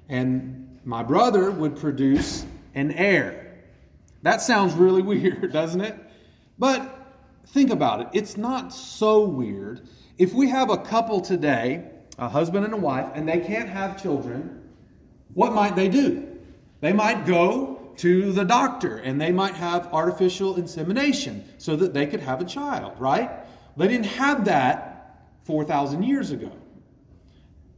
And 0.09 0.81
my 0.85 1.02
brother 1.02 1.50
would 1.50 1.76
produce 1.76 2.45
an 2.75 2.90
heir. 2.92 3.59
That 4.23 4.40
sounds 4.40 4.75
really 4.75 5.02
weird, 5.12 5.52
doesn't 5.52 5.81
it? 5.81 5.97
But 6.59 6.99
think 7.47 7.71
about 7.71 8.00
it. 8.00 8.09
It's 8.12 8.37
not 8.37 8.73
so 8.73 9.25
weird. 9.25 9.83
If 10.19 10.33
we 10.33 10.49
have 10.49 10.71
a 10.71 10.78
couple 10.78 11.21
today, 11.21 11.92
a 12.19 12.28
husband 12.28 12.64
and 12.64 12.75
a 12.75 12.78
wife, 12.78 13.11
and 13.14 13.28
they 13.28 13.40
can't 13.40 13.69
have 13.69 14.00
children, 14.00 14.62
what 15.35 15.54
might 15.54 15.76
they 15.76 15.88
do? 15.88 16.28
They 16.81 16.92
might 16.92 17.26
go 17.26 17.92
to 17.99 18.33
the 18.33 18.45
doctor 18.45 18.97
and 18.97 19.21
they 19.21 19.31
might 19.31 19.54
have 19.54 19.92
artificial 19.92 20.57
insemination 20.57 21.45
so 21.59 21.76
that 21.76 21.95
they 21.95 22.07
could 22.07 22.21
have 22.21 22.40
a 22.40 22.45
child, 22.45 22.99
right? 22.99 23.31
They 23.76 23.88
didn't 23.88 24.07
have 24.07 24.47
that 24.47 25.28
4,000 25.45 26.02
years 26.02 26.31
ago. 26.31 26.52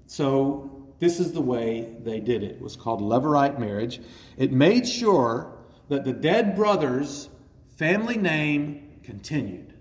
So 0.06 0.88
this 0.98 1.20
is 1.20 1.32
the 1.32 1.40
way 1.40 1.94
they 2.02 2.20
did 2.20 2.42
it. 2.42 2.52
It 2.52 2.60
was 2.60 2.76
called 2.76 3.00
Levirate 3.00 3.58
marriage. 3.58 4.00
It 4.36 4.52
made 4.52 4.86
sure 4.86 5.52
that 5.88 6.04
the 6.04 6.12
dead 6.12 6.56
brother's 6.56 7.28
family 7.76 8.16
name 8.16 9.00
continued, 9.02 9.74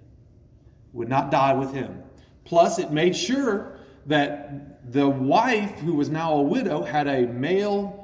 would 0.91 1.09
not 1.09 1.31
die 1.31 1.53
with 1.53 1.73
him. 1.73 2.03
Plus, 2.43 2.79
it 2.79 2.91
made 2.91 3.15
sure 3.15 3.72
that 4.05 4.91
the 4.91 5.07
wife, 5.07 5.79
who 5.79 5.93
was 5.93 6.09
now 6.09 6.33
a 6.33 6.41
widow, 6.41 6.83
had 6.83 7.07
a 7.07 7.27
male 7.27 7.99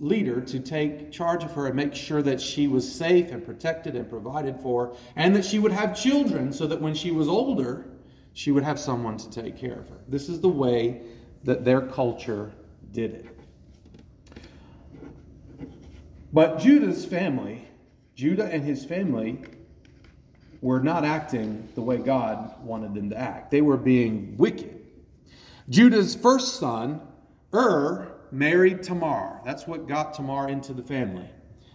leader 0.00 0.40
to 0.40 0.58
take 0.58 1.12
charge 1.12 1.44
of 1.44 1.52
her 1.52 1.66
and 1.66 1.76
make 1.76 1.94
sure 1.94 2.20
that 2.22 2.40
she 2.40 2.66
was 2.66 2.90
safe 2.90 3.30
and 3.30 3.44
protected 3.44 3.94
and 3.94 4.10
provided 4.10 4.58
for, 4.60 4.96
and 5.16 5.34
that 5.36 5.44
she 5.44 5.58
would 5.58 5.72
have 5.72 5.96
children 5.96 6.52
so 6.52 6.66
that 6.66 6.80
when 6.80 6.94
she 6.94 7.12
was 7.12 7.28
older, 7.28 7.86
she 8.32 8.50
would 8.50 8.64
have 8.64 8.78
someone 8.78 9.16
to 9.16 9.30
take 9.30 9.56
care 9.56 9.78
of 9.78 9.88
her. 9.88 9.98
This 10.08 10.28
is 10.28 10.40
the 10.40 10.48
way 10.48 11.02
that 11.44 11.64
their 11.64 11.82
culture 11.82 12.52
did 12.92 13.14
it. 13.14 13.26
But 16.32 16.58
Judah's 16.58 17.04
family, 17.04 17.68
Judah 18.16 18.46
and 18.46 18.64
his 18.64 18.84
family, 18.84 19.38
were 20.60 20.80
not 20.80 21.04
acting 21.04 21.68
the 21.76 21.82
way 21.82 21.98
God 21.98 22.60
wanted 22.64 22.94
them 22.94 23.10
to 23.10 23.16
act. 23.16 23.52
They 23.52 23.60
were 23.60 23.76
being 23.76 24.36
wicked. 24.36 24.73
Judah's 25.68 26.14
first 26.14 26.60
son, 26.60 27.00
Ur, 27.54 28.12
married 28.30 28.82
Tamar. 28.82 29.40
That's 29.44 29.66
what 29.66 29.88
got 29.88 30.14
Tamar 30.14 30.48
into 30.48 30.72
the 30.72 30.82
family. 30.82 31.28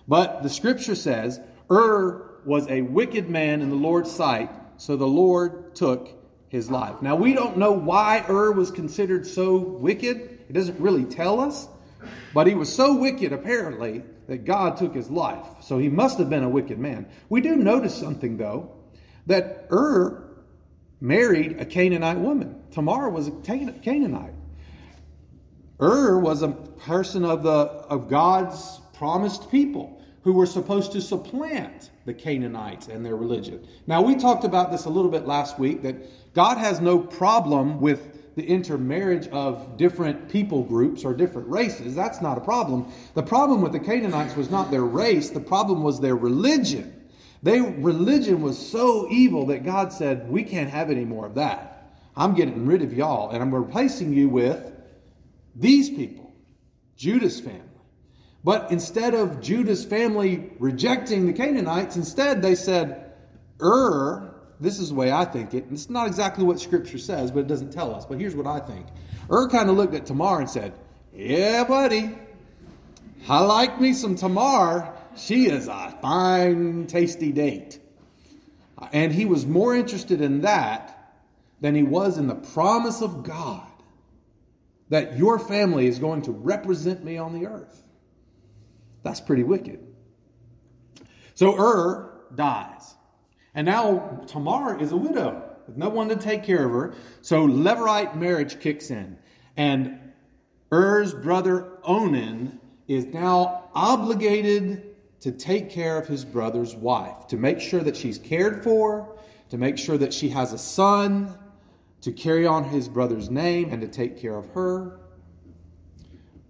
But 0.08 0.43
the 0.43 0.50
scripture 0.50 0.96
says 0.96 1.39
Ur 1.72 2.39
was 2.46 2.67
a 2.69 2.81
wicked 2.81 3.29
man 3.29 3.62
in 3.62 3.69
the 3.69 3.75
Lord's 3.75 4.12
sight, 4.12 4.51
so 4.77 4.96
the 4.96 5.08
Lord 5.08 5.75
took 5.75 6.10
his 6.50 6.69
life. 6.69 7.01
Now, 7.01 7.15
we 7.15 7.34
don't 7.34 7.58
know 7.58 7.72
why 7.72 8.25
Ur 8.29 8.51
was 8.51 8.72
considered 8.72 9.25
so 9.25 9.58
wicked. 9.58 10.39
It 10.50 10.53
doesn't 10.53 10.79
really 10.79 11.05
tell 11.05 11.39
us. 11.39 11.67
But 12.34 12.48
he 12.48 12.55
was 12.55 12.74
so 12.74 12.96
wicked, 12.96 13.34
apparently, 13.34 14.03
that 14.27 14.46
God 14.46 14.77
took 14.77 14.96
his 14.96 15.10
life. 15.10 15.46
So 15.62 15.77
he 15.77 15.89
must 15.89 16.17
have 16.17 16.29
been 16.29 16.43
a 16.43 16.50
wicked 16.50 16.79
man. 16.79 17.08
We 17.27 17.41
do 17.41 17.55
notice 17.55 17.96
something, 17.96 18.38
though, 18.38 18.72
that 19.27 19.67
Ur 19.72 20.28
married 21.01 21.60
a 21.60 21.65
Canaanite 21.65 22.20
woman. 22.20 22.62
Tamar 22.72 23.10
was 23.10 23.27
a 23.27 23.32
Canaanite. 23.32 24.34
Ur 25.82 26.20
was 26.20 26.41
a 26.41 26.50
person 26.50 27.24
of, 27.24 27.44
the, 27.44 27.50
of 27.50 28.10
God's 28.10 28.82
promised 28.94 29.50
people 29.50 30.01
who 30.24 30.34
were 30.34 30.46
supposed 30.46 30.91
to 30.91 31.01
supplant 31.01 31.91
the 32.06 32.13
Canaanites 32.13 32.88
and 32.88 33.06
their 33.06 33.15
religion. 33.15 33.65
Now, 33.88 34.01
we 34.01 34.15
talked 34.15 34.44
about 34.44 34.72
this 34.72 34.86
a 34.86 34.89
little 34.89 35.12
bit 35.12 35.25
last 35.25 35.58
week 35.58 35.82
that 35.84 35.96
God 36.34 36.58
has 36.58 36.82
no 36.82 37.00
problem 37.00 37.79
with 37.79 38.36
the 38.36 38.46
intermarriage 38.46 39.27
of 39.29 39.77
different 39.77 40.29
people 40.29 40.63
groups 40.63 41.03
or 41.03 41.13
different 41.13 41.48
races. 41.48 41.96
That's 41.96 42.22
not 42.22 42.38
a 42.38 42.41
problem. 42.41 42.91
The 43.13 43.24
problem 43.24 43.62
with 43.62 43.72
the 43.72 43.79
Canaanites 43.79 44.36
was 44.36 44.50
not 44.50 44.72
their 44.72 44.84
race, 44.84 45.29
the 45.29 45.39
problem 45.39 45.82
was 45.82 46.00
their 46.00 46.15
religion. 46.15 46.99
Their 47.41 47.63
religion 47.63 48.41
was 48.41 48.58
so 48.58 49.08
evil 49.10 49.46
that 49.48 49.63
God 49.63 49.93
said, 49.93 50.29
We 50.29 50.43
can't 50.43 50.69
have 50.69 50.89
any 50.89 51.05
more 51.05 51.25
of 51.25 51.36
that. 51.36 51.93
I'm 52.15 52.36
getting 52.36 52.65
rid 52.65 52.81
of 52.81 52.93
y'all, 52.93 53.29
and 53.29 53.41
I'm 53.41 53.53
replacing 53.53 54.13
you 54.13 54.27
with 54.27 54.74
these 55.55 55.89
people, 55.89 56.34
Judah's 56.98 57.39
family. 57.39 57.62
But 58.43 58.72
instead 58.72 59.13
of 59.13 59.41
Judah's 59.41 59.86
family 59.86 60.51
rejecting 60.60 61.27
the 61.27 61.34
Canaanites, 61.34 61.96
instead 61.96 62.41
they 62.41 62.55
said, 62.55 63.13
Ur, 63.62 64.36
this 64.60 64.79
is 64.79 64.89
the 64.89 64.96
way 64.96 65.12
I 65.12 65.25
think 65.25 65.53
it. 65.53 65.65
And 65.65 65.74
it's 65.74 65.89
not 65.89 66.08
exactly 66.08 66.43
what 66.43 66.60
Scripture 66.60 66.98
says, 66.98 67.31
but 67.31 67.41
it 67.41 67.48
doesn't 67.48 67.72
tell 67.72 67.93
us. 67.93 68.05
But 68.05 68.19
here's 68.19 68.36
what 68.36 68.48
I 68.48 68.60
think. 68.60 68.86
Er 69.31 69.43
Ur 69.43 69.50
kind 69.50 69.69
of 69.69 69.77
looked 69.77 69.93
at 69.93 70.05
Tamar 70.05 70.39
and 70.39 70.50
said, 70.50 70.74
Yeah, 71.13 71.63
buddy, 71.63 72.17
I 73.27 73.39
like 73.39 73.79
me 73.79 73.93
some 73.93 74.15
Tamar. 74.15 74.93
She 75.19 75.47
is 75.47 75.67
a 75.67 75.97
fine, 76.01 76.88
tasty 76.88 77.31
date. 77.31 77.79
And 78.93 79.11
he 79.11 79.25
was 79.25 79.45
more 79.45 79.75
interested 79.75 80.21
in 80.21 80.41
that 80.41 80.95
than 81.59 81.75
he 81.75 81.83
was 81.83 82.17
in 82.17 82.27
the 82.27 82.35
promise 82.35 83.01
of 83.01 83.23
God 83.23 83.67
that 84.89 85.17
your 85.17 85.38
family 85.38 85.88
is 85.88 85.99
going 85.99 86.23
to 86.23 86.31
represent 86.31 87.03
me 87.03 87.17
on 87.17 87.33
the 87.33 87.47
earth. 87.47 87.83
That's 89.03 89.21
pretty 89.21 89.43
wicked. 89.43 89.85
So 91.35 91.57
Ur 91.57 92.21
dies. 92.33 92.95
And 93.53 93.65
now 93.65 94.23
Tamar 94.27 94.79
is 94.79 94.91
a 94.91 94.97
widow 94.97 95.43
with 95.67 95.77
no 95.77 95.89
one 95.89 96.09
to 96.09 96.15
take 96.15 96.43
care 96.43 96.65
of 96.65 96.71
her. 96.71 96.95
So 97.21 97.45
Levirate 97.47 98.15
marriage 98.15 98.59
kicks 98.59 98.89
in. 98.89 99.17
And 99.57 99.99
Er's 100.71 101.13
brother 101.13 101.79
Onan 101.83 102.59
is 102.88 103.05
now 103.05 103.69
obligated 103.73 104.88
to 105.21 105.31
take 105.31 105.69
care 105.69 105.97
of 105.97 106.07
his 106.07 106.23
brother's 106.23 106.75
wife, 106.75 107.27
to 107.27 107.38
make 107.38 107.59
sure 107.59 107.81
that 107.81 107.95
she's 107.95 108.17
cared 108.17 108.63
for, 108.63 109.17
to 109.49 109.57
make 109.57 109.77
sure 109.77 109.97
that 109.97 110.13
she 110.13 110.29
has 110.29 110.53
a 110.53 110.57
son, 110.57 111.33
to 112.01 112.11
carry 112.11 112.45
on 112.45 112.63
his 112.63 112.88
brother's 112.88 113.29
name, 113.29 113.71
and 113.71 113.81
to 113.81 113.88
take 113.88 114.17
care 114.17 114.35
of 114.35 114.47
her. 114.53 114.99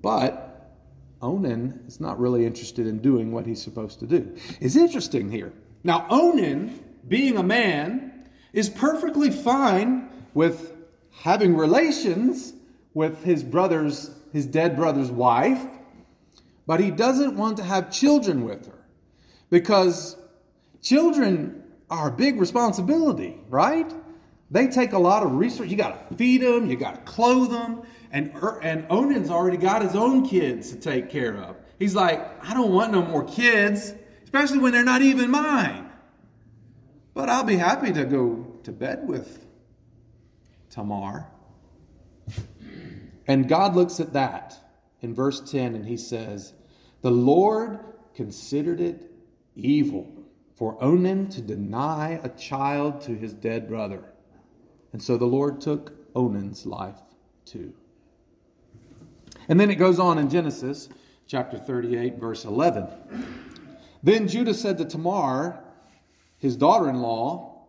But 0.02 0.76
Onan 1.22 1.84
is 1.88 2.00
not 2.00 2.20
really 2.20 2.46
interested 2.46 2.86
in 2.86 3.00
doing 3.00 3.32
what 3.32 3.46
he's 3.46 3.62
supposed 3.62 4.00
to 4.00 4.08
do. 4.08 4.36
It's 4.62 4.76
interesting 4.76 5.32
here. 5.32 5.52
Now, 5.84 6.06
Onan, 6.10 6.80
being 7.08 7.38
a 7.38 7.44
man, 7.44 8.30
is 8.54 8.70
perfectly 8.70 9.32
fine 9.32 10.10
with 10.34 10.76
having 11.12 11.56
relations 11.56 12.54
with 12.94 13.24
his 13.24 13.44
brother's, 13.44 14.12
his 14.32 14.46
dead 14.46 14.76
brother's 14.76 15.12
wife 15.12 15.66
but 16.70 16.80
he 16.80 16.92
doesn't 16.92 17.36
want 17.36 17.58
to 17.58 17.64
have 17.64 17.90
children 17.90 18.44
with 18.46 18.68
her 18.68 18.86
because 19.50 20.16
children 20.84 21.64
are 21.90 22.10
a 22.10 22.12
big 22.12 22.40
responsibility, 22.40 23.40
right? 23.50 23.92
They 24.52 24.68
take 24.68 24.94
a 24.94 25.00
lot 25.00 25.24
of 25.24 25.32
research. 25.32 25.70
You 25.70 25.78
got 25.78 26.12
to 26.12 26.16
feed 26.16 26.44
them, 26.44 26.70
you 26.70 26.76
got 26.76 26.94
to 26.94 27.12
clothe 27.12 27.50
them, 27.50 27.82
and 28.12 28.32
er, 28.36 28.60
and 28.62 28.86
Onan's 28.92 29.32
already 29.32 29.58
got 29.58 29.82
his 29.82 29.96
own 29.96 30.28
kids 30.28 30.70
to 30.70 30.76
take 30.76 31.10
care 31.10 31.38
of. 31.38 31.56
He's 31.80 31.96
like, 31.96 32.22
I 32.48 32.54
don't 32.54 32.72
want 32.72 32.92
no 32.92 33.02
more 33.02 33.24
kids, 33.24 33.96
especially 34.24 34.60
when 34.60 34.72
they're 34.72 34.84
not 34.84 35.02
even 35.02 35.32
mine. 35.32 35.90
But 37.16 37.30
I'll 37.30 37.46
be 37.46 37.58
happy 37.58 37.92
to 37.94 38.06
go 38.06 38.46
to 38.62 38.72
bed 38.72 39.08
with 39.08 39.44
Tamar. 40.70 41.26
And 43.26 43.50
God 43.50 43.76
looks 43.76 44.00
at 44.00 44.14
that 44.14 44.56
in 45.02 45.16
verse 45.16 45.40
10 45.40 45.74
and 45.74 45.88
he 45.88 45.98
says, 45.98 46.54
the 47.02 47.12
Lord 47.12 47.80
considered 48.16 48.82
it 48.82 49.12
evil 49.56 50.12
for 50.56 50.78
Onan 50.84 51.30
to 51.30 51.42
deny 51.42 52.20
a 52.24 52.30
child 52.30 53.02
to 53.02 53.16
his 53.16 53.34
dead 53.34 53.68
brother. 53.68 54.04
And 54.92 55.02
so 55.02 55.18
the 55.18 55.26
Lord 55.26 55.62
took 55.62 55.94
Onan's 56.16 56.66
life 56.66 57.00
too. 57.46 57.74
And 59.48 59.60
then 59.60 59.72
it 59.72 59.76
goes 59.76 60.00
on 60.00 60.18
in 60.18 60.30
Genesis 60.30 60.90
chapter 61.28 61.58
38, 61.58 62.18
verse 62.18 62.44
11. 62.44 62.88
Then 64.04 64.28
Judah 64.28 64.54
said 64.54 64.78
to 64.80 64.86
Tamar, 64.86 65.64
his 66.38 66.56
daughter 66.56 66.90
in 66.90 67.02
law, 67.02 67.68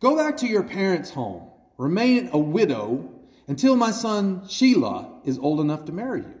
Go 0.00 0.16
back 0.16 0.36
to 0.38 0.46
your 0.46 0.62
parents' 0.62 1.10
home, 1.10 1.50
remain 1.76 2.30
a 2.32 2.38
widow 2.38 3.10
until 3.48 3.74
my 3.74 3.90
son 3.90 4.42
Shelah 4.42 5.26
is 5.26 5.38
old 5.38 5.60
enough 5.60 5.84
to 5.86 5.92
marry 5.92 6.20
you. 6.20 6.37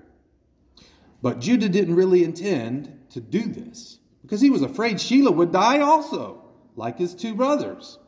But 1.22 1.40
Judah 1.40 1.68
didn't 1.68 1.96
really 1.96 2.24
intend 2.24 3.06
to 3.10 3.20
do 3.20 3.42
this 3.42 3.98
because 4.22 4.40
he 4.40 4.50
was 4.50 4.62
afraid 4.62 4.96
Shelah 4.96 5.34
would 5.34 5.52
die 5.52 5.80
also, 5.80 6.44
like 6.76 6.98
his 6.98 7.14
two 7.14 7.34
brothers. 7.34 7.98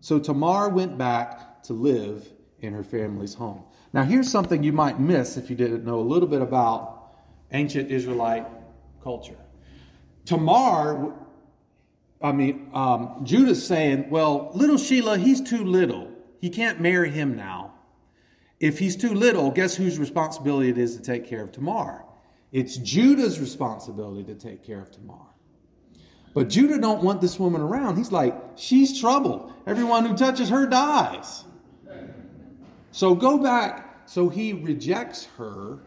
So 0.00 0.18
Tamar 0.18 0.68
went 0.68 0.96
back 0.98 1.62
to 1.64 1.72
live 1.72 2.32
in 2.60 2.72
her 2.72 2.82
family's 2.82 3.34
home. 3.34 3.62
Now, 3.92 4.02
here's 4.02 4.30
something 4.30 4.62
you 4.62 4.72
might 4.72 4.98
miss 4.98 5.36
if 5.36 5.48
you 5.50 5.56
didn't 5.56 5.84
know 5.84 6.00
a 6.00 6.02
little 6.02 6.28
bit 6.28 6.42
about 6.42 7.12
ancient 7.52 7.90
Israelite 7.90 8.46
culture. 9.02 9.36
Tamar, 10.24 11.14
I 12.20 12.32
mean, 12.32 12.70
um, 12.74 13.20
Judah's 13.22 13.64
saying, 13.64 14.10
well, 14.10 14.50
little 14.54 14.76
Shelah, 14.76 15.22
he's 15.22 15.40
too 15.40 15.64
little. 15.64 16.10
He 16.40 16.50
can't 16.50 16.80
marry 16.80 17.10
him 17.10 17.36
now. 17.36 17.74
If 18.58 18.78
he's 18.78 18.96
too 18.96 19.12
little, 19.12 19.50
guess 19.50 19.76
whose 19.76 19.98
responsibility 19.98 20.70
it 20.70 20.78
is 20.78 20.96
to 20.96 21.02
take 21.02 21.26
care 21.26 21.42
of 21.42 21.52
Tamar? 21.52 22.05
It's 22.56 22.78
Judah's 22.78 23.38
responsibility 23.38 24.24
to 24.24 24.34
take 24.34 24.64
care 24.64 24.80
of 24.80 24.90
Tamar. 24.90 25.26
But 26.32 26.48
Judah 26.48 26.78
don't 26.78 27.02
want 27.02 27.20
this 27.20 27.38
woman 27.38 27.60
around. 27.60 27.98
He's 27.98 28.10
like, 28.10 28.34
she's 28.54 28.98
trouble. 28.98 29.52
Everyone 29.66 30.06
who 30.06 30.16
touches 30.16 30.48
her 30.48 30.64
dies. 30.64 31.44
So 32.92 33.14
go 33.14 33.36
back. 33.36 34.00
So 34.06 34.30
he 34.30 34.54
rejects 34.54 35.26
her. 35.36 35.80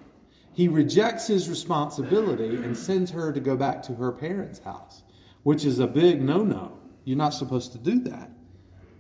He 0.54 0.68
rejects 0.68 1.26
his 1.26 1.50
responsibility 1.50 2.58
and 2.58 2.78
sends 2.78 3.10
her 3.10 3.34
to 3.34 3.40
go 3.40 3.58
back 3.58 3.82
to 3.84 3.96
her 3.96 4.12
parents' 4.12 4.60
house, 4.60 5.02
which 5.42 5.66
is 5.66 5.80
a 5.80 5.88
big 5.88 6.22
no 6.22 6.44
no. 6.44 6.78
You're 7.04 7.18
not 7.18 7.34
supposed 7.34 7.72
to 7.72 7.80
do 7.80 8.00
that. 8.02 8.30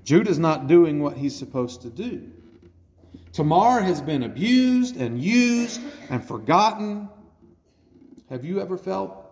Judah's 0.03 0.39
not 0.39 0.65
doing 0.65 1.03
what 1.03 1.17
he's 1.17 1.35
supposed 1.35 1.83
to 1.83 1.91
do. 1.91 2.31
Tamar 3.31 3.81
has 3.81 4.01
been 4.01 4.23
abused 4.23 4.97
and 4.97 5.21
used 5.21 5.79
and 6.09 6.27
forgotten 6.27 7.09
have 8.29 8.45
you 8.45 8.61
ever 8.61 8.77
felt 8.77 9.25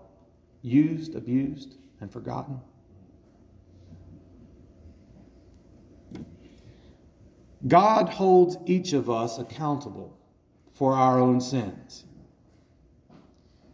used, 0.61 1.15
abused, 1.15 1.75
and 2.01 2.11
forgotten? 2.11 2.59
God 7.67 8.09
holds 8.09 8.57
each 8.65 8.93
of 8.93 9.09
us 9.09 9.37
accountable 9.37 10.17
for 10.75 10.93
our 10.93 11.19
own 11.19 11.41
sins. 11.41 12.05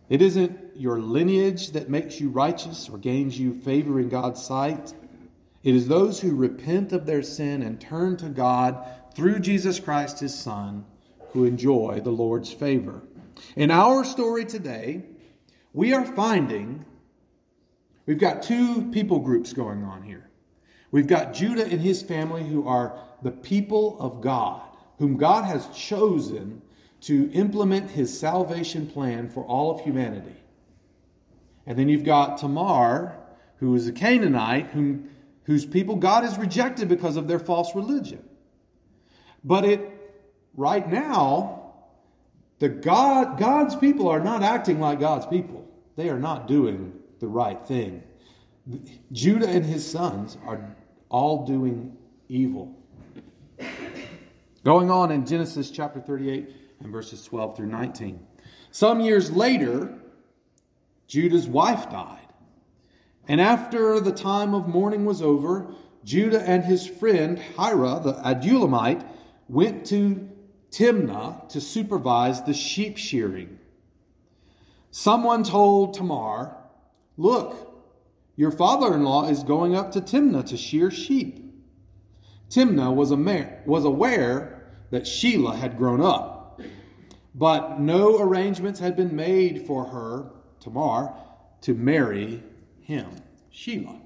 It 0.10 0.22
isn't 0.22 0.60
your 0.76 1.00
lineage 1.00 1.72
that 1.72 1.90
makes 1.90 2.20
you 2.20 2.30
righteous 2.30 2.90
or 2.90 2.98
gains 2.98 3.40
you 3.40 3.54
favor 3.54 4.00
in 4.00 4.10
God's 4.10 4.44
sight. 4.44 4.94
It 5.64 5.76
is 5.76 5.88
those 5.88 6.20
who 6.20 6.36
repent 6.36 6.92
of 6.92 7.06
their 7.06 7.24
sin 7.24 7.62
and 7.62 7.80
turn 7.80 8.18
to 8.18 8.30
God 8.30 8.86
through 9.16 9.40
Jesus 9.40 9.80
Christ, 9.80 10.20
his 10.20 10.38
Son, 10.38 10.86
who 11.32 11.46
enjoy 11.46 12.02
the 12.04 12.12
Lord's 12.12 12.52
favor. 12.52 13.02
In 13.56 13.72
our 13.72 14.04
story 14.04 14.46
today, 14.46 15.04
we 15.74 15.94
are 15.94 16.06
finding 16.06 16.86
we've 18.06 18.20
got 18.20 18.44
two 18.44 18.90
people 18.92 19.20
groups 19.20 19.54
going 19.54 19.84
on 19.84 20.04
here. 20.04 20.30
We've 20.92 21.08
got 21.08 21.34
Judah 21.34 21.66
and 21.66 21.82
his 21.82 22.04
family 22.04 22.44
who 22.44 22.68
are 22.68 23.00
the 23.24 23.32
people 23.32 23.98
of 24.00 24.22
God, 24.22 24.62
whom 25.00 25.18
God 25.18 25.44
has 25.46 25.68
chosen 25.76 26.62
to 27.02 27.32
implement 27.32 27.90
his 27.90 28.18
salvation 28.18 28.88
plan 28.88 29.28
for 29.30 29.44
all 29.44 29.72
of 29.72 29.82
humanity. 29.82 30.36
And 31.66 31.78
then 31.78 31.90
you've 31.90 32.04
got 32.04 32.38
Tamar, 32.38 33.16
who 33.58 33.74
is 33.76 33.88
a 33.88 33.92
Canaanite, 33.92 34.68
whom, 34.68 35.10
whose 35.46 35.66
people 35.66 35.96
God 35.96 36.24
has 36.24 36.38
rejected 36.38 36.88
because 36.88 37.18
of 37.18 37.28
their 37.28 37.40
false 37.40 37.76
religion. 37.76 38.24
But 39.44 39.66
it 39.66 39.90
right 40.56 40.88
now, 40.90 41.63
the 42.64 42.70
God, 42.70 43.38
God's 43.38 43.76
people 43.76 44.08
are 44.08 44.22
not 44.22 44.42
acting 44.42 44.80
like 44.80 44.98
God's 44.98 45.26
people. 45.26 45.70
They 45.98 46.08
are 46.08 46.18
not 46.18 46.48
doing 46.48 46.94
the 47.20 47.28
right 47.28 47.62
thing. 47.68 48.02
Judah 49.12 49.50
and 49.50 49.66
his 49.66 49.86
sons 49.86 50.38
are 50.46 50.74
all 51.10 51.46
doing 51.46 51.98
evil. 52.30 52.74
Going 54.64 54.90
on 54.90 55.12
in 55.12 55.26
Genesis 55.26 55.72
chapter 55.72 56.00
38 56.00 56.56
and 56.80 56.90
verses 56.90 57.26
12 57.26 57.58
through 57.58 57.68
19. 57.68 58.26
Some 58.72 59.02
years 59.02 59.30
later, 59.30 60.00
Judah's 61.08 61.50
wife 61.50 61.90
died. 61.90 62.30
And 63.28 63.42
after 63.42 64.00
the 64.00 64.14
time 64.14 64.54
of 64.54 64.70
mourning 64.70 65.04
was 65.04 65.22
over, 65.22 65.76
Judah 66.06 66.42
and 66.42 66.64
his 66.64 66.88
friend 66.88 67.38
Hira, 67.58 68.00
the 68.02 68.14
Adullamite, 68.24 69.06
went 69.50 69.86
to 69.88 70.30
Timnah 70.74 71.48
to 71.50 71.62
supervise 71.62 72.42
the 72.42 72.54
sheep 72.54 72.98
shearing. 72.98 73.60
Someone 74.90 75.44
told 75.44 75.94
Tamar, 75.94 76.58
Look, 77.16 77.72
your 78.36 78.50
father 78.50 78.96
in 78.96 79.04
law 79.04 79.30
is 79.30 79.44
going 79.44 79.76
up 79.76 79.92
to 79.92 80.02
Timnah 80.02 80.48
to 80.48 80.58
shear 80.58 80.90
sheep. 80.90 81.40
Timnah 82.50 82.94
was, 82.94 83.12
was 83.68 83.86
aware 83.86 84.68
that 84.90 85.04
Shelah 85.04 85.56
had 85.56 85.78
grown 85.78 86.02
up, 86.02 86.60
but 87.36 87.80
no 87.80 88.20
arrangements 88.20 88.80
had 88.80 88.96
been 88.96 89.16
made 89.16 89.68
for 89.68 89.86
her, 89.86 90.32
Tamar, 90.60 91.14
to 91.62 91.76
marry 91.76 92.42
him, 92.82 93.10
Shelah. 93.54 94.02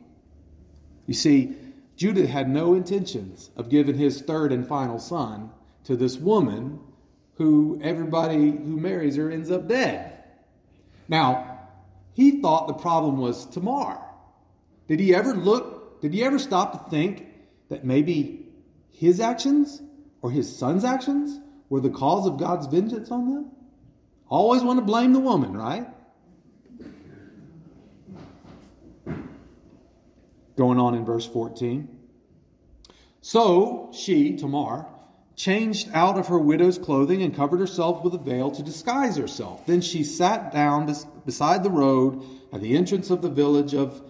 You 1.05 1.13
see, 1.13 1.55
Judah 1.95 2.27
had 2.27 2.49
no 2.49 2.73
intentions 2.73 3.51
of 3.55 3.69
giving 3.69 3.97
his 3.97 4.21
third 4.21 4.51
and 4.51 4.67
final 4.67 4.99
son 4.99 5.51
to 5.87 5.95
this 5.95 6.17
woman 6.17 6.81
who 7.35 7.79
everybody 7.81 8.51
who 8.51 8.77
marries 8.77 9.15
her 9.15 9.31
ends 9.31 9.49
up 9.49 9.69
dead. 9.69 10.21
Now, 11.07 11.59
he 12.13 12.41
thought 12.41 12.67
the 12.67 12.73
problem 12.73 13.19
was 13.19 13.45
Tamar. 13.45 14.01
Did 14.89 14.99
he 14.99 15.15
ever 15.15 15.33
look, 15.33 16.01
did 16.01 16.13
he 16.13 16.25
ever 16.25 16.39
stop 16.39 16.73
to 16.73 16.89
think 16.89 17.27
that 17.69 17.85
maybe 17.85 18.49
his 18.91 19.21
actions 19.21 19.81
or 20.21 20.29
his 20.29 20.53
son's 20.53 20.83
actions 20.83 21.39
were 21.69 21.79
the 21.79 21.89
cause 21.89 22.27
of 22.27 22.37
God's 22.37 22.67
vengeance 22.67 23.09
on 23.09 23.33
them? 23.33 23.51
Always 24.27 24.63
want 24.63 24.79
to 24.79 24.85
blame 24.85 25.13
the 25.13 25.21
woman, 25.21 25.55
right? 25.55 25.87
Going 30.57 30.79
on 30.79 30.95
in 30.95 31.05
verse 31.05 31.25
14. 31.25 31.87
So 33.21 33.89
she, 33.93 34.35
Tamar, 34.35 34.87
changed 35.37 35.87
out 35.93 36.17
of 36.17 36.27
her 36.27 36.39
widow's 36.39 36.79
clothing 36.79 37.21
and 37.21 37.35
covered 37.35 37.59
herself 37.59 38.03
with 38.03 38.13
a 38.13 38.17
veil 38.17 38.49
to 38.51 38.63
disguise 38.63 39.15
herself. 39.15 39.65
Then 39.67 39.81
she 39.81 40.03
sat 40.03 40.51
down 40.51 40.93
beside 41.25 41.63
the 41.63 41.69
road 41.69 42.21
at 42.51 42.59
the 42.59 42.75
entrance 42.75 43.11
of 43.11 43.21
the 43.21 43.29
village 43.29 43.75
of 43.75 44.01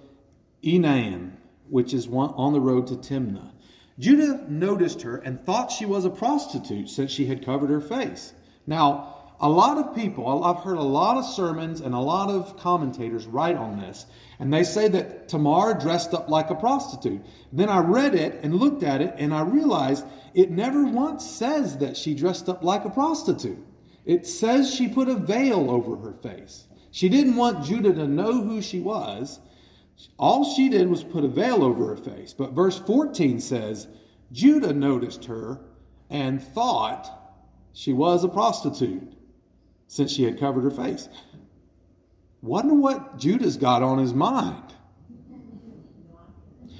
Enaim, 0.63 1.33
which 1.69 1.93
is 1.93 2.07
on 2.07 2.53
the 2.53 2.61
road 2.61 2.87
to 2.87 2.95
Timnah. 2.95 3.51
Judah 3.99 4.45
noticed 4.49 5.01
her 5.01 5.17
and 5.17 5.43
thought 5.43 5.71
she 5.71 5.85
was 5.85 6.05
a 6.05 6.09
prostitute 6.09 6.89
since 6.89 7.11
she 7.11 7.25
had 7.25 7.43
covered 7.45 7.69
her 7.69 7.81
face. 7.81 8.33
Now, 8.65 9.16
a 9.39 9.49
lot 9.49 9.77
of 9.77 9.95
people, 9.95 10.43
I've 10.43 10.63
heard 10.63 10.77
a 10.77 10.83
lot 10.83 11.17
of 11.17 11.25
sermons 11.25 11.81
and 11.81 11.93
a 11.93 11.99
lot 11.99 12.29
of 12.29 12.57
commentators 12.57 13.27
write 13.27 13.55
on 13.55 13.79
this, 13.79 14.07
and 14.39 14.51
they 14.51 14.63
say 14.63 14.87
that 14.87 15.27
Tamar 15.27 15.75
dressed 15.75 16.13
up 16.13 16.27
like 16.27 16.49
a 16.49 16.55
prostitute. 16.55 17.21
Then 17.53 17.69
I 17.69 17.79
read 17.79 18.15
it 18.15 18.39
and 18.41 18.55
looked 18.55 18.81
at 18.81 19.01
it, 19.01 19.13
and 19.17 19.33
I 19.33 19.41
realized 19.41 20.05
it 20.33 20.49
never 20.49 20.85
once 20.85 21.23
says 21.23 21.77
that 21.77 21.95
she 21.95 22.15
dressed 22.15 22.49
up 22.49 22.63
like 22.63 22.85
a 22.85 22.89
prostitute. 22.89 23.63
It 24.05 24.25
says 24.25 24.73
she 24.73 24.87
put 24.87 25.07
a 25.07 25.15
veil 25.15 25.69
over 25.69 25.97
her 25.97 26.13
face. 26.13 26.65
She 26.89 27.09
didn't 27.09 27.35
want 27.35 27.65
Judah 27.65 27.93
to 27.93 28.07
know 28.07 28.41
who 28.41 28.61
she 28.61 28.79
was. 28.79 29.39
All 30.17 30.55
she 30.55 30.69
did 30.69 30.89
was 30.89 31.03
put 31.03 31.23
a 31.23 31.27
veil 31.27 31.63
over 31.63 31.87
her 31.87 31.97
face. 31.97 32.33
But 32.33 32.53
verse 32.53 32.79
14 32.79 33.39
says, 33.39 33.87
Judah 34.31 34.73
noticed 34.73 35.25
her 35.25 35.59
and 36.09 36.41
thought 36.41 37.11
she 37.73 37.93
was 37.93 38.23
a 38.23 38.29
prostitute 38.29 39.16
since 39.87 40.11
she 40.11 40.23
had 40.23 40.39
covered 40.39 40.63
her 40.63 40.71
face. 40.71 41.09
Wonder 42.41 42.73
what 42.73 43.17
Judah's 43.17 43.57
got 43.57 43.81
on 43.81 43.97
his 43.97 44.13
mind. 44.13 44.63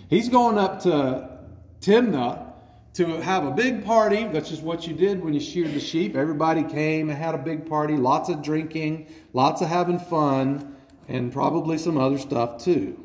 He's 0.10 0.30
going 0.30 0.58
up 0.58 0.82
to 0.84 1.40
Timnah 1.82 2.54
to 2.94 3.22
have 3.22 3.46
a 3.46 3.52
big 3.52 3.86
party. 3.86 4.26
That's 4.26 4.50
just 4.50 4.64
what 4.64 4.88
you 4.88 4.94
did 4.94 5.24
when 5.24 5.34
you 5.34 5.40
sheared 5.40 5.74
the 5.74 5.80
sheep. 5.80 6.16
Everybody 6.16 6.64
came 6.64 7.10
and 7.10 7.18
had 7.18 7.36
a 7.36 7.38
big 7.38 7.68
party, 7.68 7.96
lots 7.96 8.30
of 8.30 8.42
drinking, 8.42 9.08
lots 9.34 9.62
of 9.62 9.68
having 9.68 10.00
fun, 10.00 10.76
and 11.08 11.32
probably 11.32 11.78
some 11.78 11.98
other 11.98 12.18
stuff 12.18 12.64
too. 12.64 13.04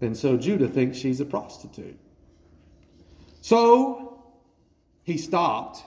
And 0.00 0.16
so 0.16 0.36
Judah 0.36 0.68
thinks 0.68 0.98
she's 0.98 1.20
a 1.20 1.24
prostitute. 1.24 1.98
So 3.40 4.22
he 5.02 5.16
stopped 5.16 5.82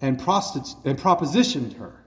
and, 0.00 0.18
prosti- 0.20 0.76
and 0.84 0.98
propositioned 0.98 1.76
her. 1.76 2.03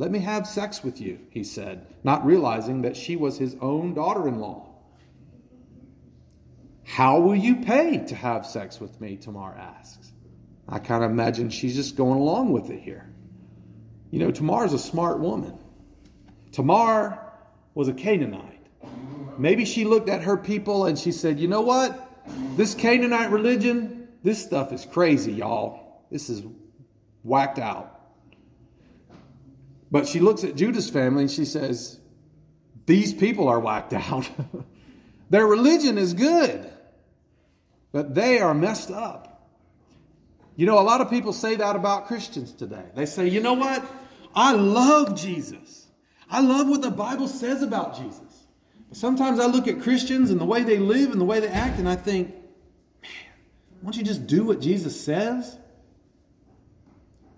Let 0.00 0.10
me 0.10 0.20
have 0.20 0.46
sex 0.46 0.82
with 0.82 0.98
you, 0.98 1.18
he 1.28 1.44
said, 1.44 1.86
not 2.04 2.24
realizing 2.24 2.80
that 2.82 2.96
she 2.96 3.16
was 3.16 3.36
his 3.36 3.54
own 3.60 3.92
daughter 3.92 4.26
in 4.26 4.38
law. 4.40 4.66
How 6.86 7.20
will 7.20 7.36
you 7.36 7.56
pay 7.56 7.98
to 8.06 8.14
have 8.14 8.46
sex 8.46 8.80
with 8.80 8.98
me? 8.98 9.18
Tamar 9.18 9.54
asks. 9.54 10.10
I 10.66 10.78
kind 10.78 11.04
of 11.04 11.10
imagine 11.10 11.50
she's 11.50 11.76
just 11.76 11.96
going 11.96 12.18
along 12.18 12.50
with 12.50 12.70
it 12.70 12.80
here. 12.80 13.12
You 14.10 14.20
know, 14.20 14.30
Tamar's 14.30 14.72
a 14.72 14.78
smart 14.78 15.20
woman. 15.20 15.58
Tamar 16.50 17.22
was 17.74 17.88
a 17.88 17.92
Canaanite. 17.92 18.68
Maybe 19.36 19.66
she 19.66 19.84
looked 19.84 20.08
at 20.08 20.22
her 20.22 20.38
people 20.38 20.86
and 20.86 20.98
she 20.98 21.12
said, 21.12 21.38
You 21.38 21.48
know 21.48 21.60
what? 21.60 22.24
This 22.56 22.74
Canaanite 22.74 23.30
religion, 23.30 24.08
this 24.22 24.42
stuff 24.42 24.72
is 24.72 24.86
crazy, 24.86 25.32
y'all. 25.32 26.06
This 26.10 26.30
is 26.30 26.42
whacked 27.22 27.58
out. 27.58 27.99
But 29.90 30.06
she 30.06 30.20
looks 30.20 30.44
at 30.44 30.54
Judah's 30.54 30.88
family 30.88 31.22
and 31.22 31.30
she 31.30 31.44
says, 31.44 31.98
These 32.86 33.12
people 33.14 33.48
are 33.48 33.58
whacked 33.58 33.92
out. 33.94 34.30
Their 35.30 35.46
religion 35.46 35.98
is 35.98 36.14
good, 36.14 36.70
but 37.92 38.14
they 38.14 38.38
are 38.38 38.54
messed 38.54 38.90
up. 38.90 39.48
You 40.56 40.66
know, 40.66 40.78
a 40.78 40.82
lot 40.82 41.00
of 41.00 41.08
people 41.08 41.32
say 41.32 41.56
that 41.56 41.76
about 41.76 42.06
Christians 42.06 42.52
today. 42.52 42.84
They 42.94 43.06
say, 43.06 43.28
You 43.28 43.40
know 43.40 43.54
what? 43.54 43.84
I 44.34 44.52
love 44.52 45.18
Jesus. 45.18 45.86
I 46.28 46.40
love 46.40 46.68
what 46.68 46.82
the 46.82 46.90
Bible 46.90 47.26
says 47.26 47.62
about 47.62 47.96
Jesus. 47.96 48.46
But 48.88 48.96
sometimes 48.96 49.40
I 49.40 49.46
look 49.46 49.66
at 49.66 49.80
Christians 49.80 50.30
and 50.30 50.40
the 50.40 50.44
way 50.44 50.62
they 50.62 50.78
live 50.78 51.10
and 51.10 51.20
the 51.20 51.24
way 51.24 51.40
they 51.40 51.48
act, 51.48 51.78
and 51.78 51.88
I 51.88 51.96
think, 51.96 52.28
man, 53.02 53.10
why 53.80 53.90
don't 53.90 53.96
you 53.96 54.04
just 54.04 54.26
do 54.26 54.44
what 54.44 54.60
Jesus 54.60 55.00
says? 55.00 55.56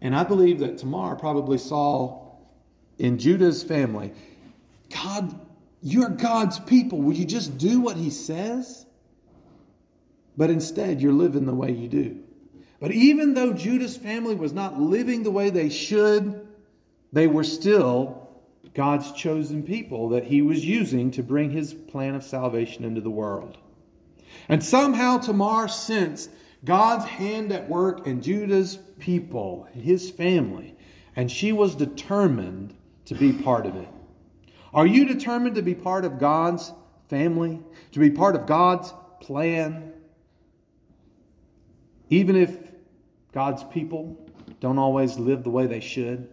And 0.02 0.14
I 0.14 0.24
believe 0.24 0.58
that 0.58 0.78
Tamar 0.78 1.16
probably 1.16 1.58
saw 1.58 2.21
in 3.02 3.18
Judah's 3.18 3.64
family, 3.64 4.12
God, 4.94 5.34
you're 5.82 6.08
God's 6.08 6.60
people. 6.60 7.02
Will 7.02 7.14
you 7.14 7.24
just 7.24 7.58
do 7.58 7.80
what 7.80 7.96
he 7.96 8.10
says? 8.10 8.86
But 10.36 10.50
instead, 10.50 11.02
you're 11.02 11.12
living 11.12 11.44
the 11.44 11.52
way 11.54 11.72
you 11.72 11.88
do. 11.88 12.20
But 12.78 12.92
even 12.92 13.34
though 13.34 13.52
Judah's 13.52 13.96
family 13.96 14.36
was 14.36 14.52
not 14.52 14.80
living 14.80 15.24
the 15.24 15.32
way 15.32 15.50
they 15.50 15.68
should, 15.68 16.46
they 17.12 17.26
were 17.26 17.42
still 17.42 18.28
God's 18.72 19.10
chosen 19.12 19.64
people 19.64 20.10
that 20.10 20.24
he 20.24 20.40
was 20.40 20.64
using 20.64 21.10
to 21.10 21.24
bring 21.24 21.50
his 21.50 21.74
plan 21.74 22.14
of 22.14 22.22
salvation 22.22 22.84
into 22.84 23.00
the 23.00 23.10
world. 23.10 23.58
And 24.48 24.62
somehow 24.62 25.18
Tamar 25.18 25.66
sensed 25.66 26.30
God's 26.64 27.04
hand 27.04 27.50
at 27.50 27.68
work 27.68 28.06
in 28.06 28.22
Judah's 28.22 28.78
people, 29.00 29.66
his 29.74 30.08
family, 30.08 30.76
and 31.16 31.30
she 31.30 31.50
was 31.50 31.74
determined 31.74 32.74
to 33.06 33.14
be 33.14 33.32
part 33.32 33.66
of 33.66 33.76
it? 33.76 33.88
Are 34.74 34.86
you 34.86 35.04
determined 35.04 35.56
to 35.56 35.62
be 35.62 35.74
part 35.74 36.04
of 36.04 36.18
God's 36.18 36.72
family, 37.08 37.60
to 37.92 38.00
be 38.00 38.10
part 38.10 38.36
of 38.36 38.46
God's 38.46 38.92
plan? 39.20 39.92
Even 42.08 42.36
if 42.36 42.72
God's 43.32 43.64
people 43.64 44.18
don't 44.60 44.78
always 44.78 45.18
live 45.18 45.44
the 45.44 45.50
way 45.50 45.66
they 45.66 45.80
should? 45.80 46.28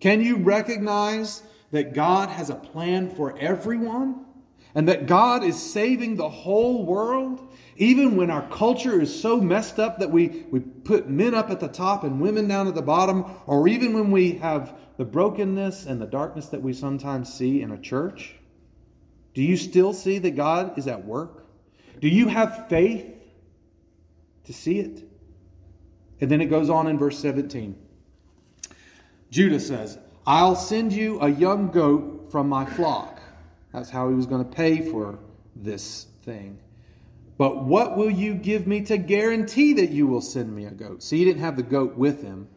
Can 0.00 0.20
you 0.20 0.36
recognize 0.36 1.42
that 1.70 1.94
God 1.94 2.28
has 2.28 2.50
a 2.50 2.54
plan 2.54 3.14
for 3.14 3.36
everyone? 3.38 4.26
and 4.74 4.88
that 4.88 5.06
God 5.06 5.44
is 5.44 5.60
saving 5.60 6.16
the 6.16 6.28
whole 6.28 6.84
world, 6.84 7.47
even 7.78 8.16
when 8.16 8.30
our 8.30 8.46
culture 8.48 9.00
is 9.00 9.20
so 9.20 9.40
messed 9.40 9.78
up 9.78 10.00
that 10.00 10.10
we, 10.10 10.44
we 10.50 10.60
put 10.60 11.08
men 11.08 11.32
up 11.32 11.50
at 11.50 11.60
the 11.60 11.68
top 11.68 12.02
and 12.02 12.20
women 12.20 12.48
down 12.48 12.66
at 12.66 12.74
the 12.74 12.82
bottom, 12.82 13.24
or 13.46 13.68
even 13.68 13.94
when 13.94 14.10
we 14.10 14.32
have 14.32 14.76
the 14.96 15.04
brokenness 15.04 15.86
and 15.86 16.00
the 16.00 16.06
darkness 16.06 16.46
that 16.48 16.60
we 16.60 16.72
sometimes 16.72 17.32
see 17.32 17.62
in 17.62 17.70
a 17.70 17.78
church? 17.78 18.34
Do 19.32 19.42
you 19.42 19.56
still 19.56 19.92
see 19.92 20.18
that 20.18 20.32
God 20.32 20.76
is 20.76 20.88
at 20.88 21.04
work? 21.04 21.46
Do 22.00 22.08
you 22.08 22.26
have 22.26 22.68
faith 22.68 23.06
to 24.44 24.52
see 24.52 24.80
it? 24.80 25.04
And 26.20 26.28
then 26.28 26.40
it 26.40 26.46
goes 26.46 26.68
on 26.68 26.88
in 26.88 26.98
verse 26.98 27.18
17. 27.20 27.76
Judah 29.30 29.60
says, 29.60 29.98
I'll 30.26 30.56
send 30.56 30.92
you 30.92 31.20
a 31.20 31.28
young 31.28 31.70
goat 31.70 32.28
from 32.32 32.48
my 32.48 32.64
flock. 32.64 33.20
That's 33.72 33.88
how 33.88 34.08
he 34.08 34.16
was 34.16 34.26
going 34.26 34.44
to 34.44 34.50
pay 34.50 34.80
for 34.90 35.20
this 35.54 36.06
thing. 36.24 36.58
But 37.38 37.64
what 37.64 37.96
will 37.96 38.10
you 38.10 38.34
give 38.34 38.66
me 38.66 38.82
to 38.82 38.98
guarantee 38.98 39.72
that 39.74 39.90
you 39.90 40.08
will 40.08 40.20
send 40.20 40.54
me 40.54 40.66
a 40.66 40.72
goat? 40.72 41.02
See, 41.02 41.18
he 41.18 41.24
didn't 41.24 41.40
have 41.40 41.56
the 41.56 41.62
goat 41.62 41.96
with 41.96 42.20
him. 42.20 42.48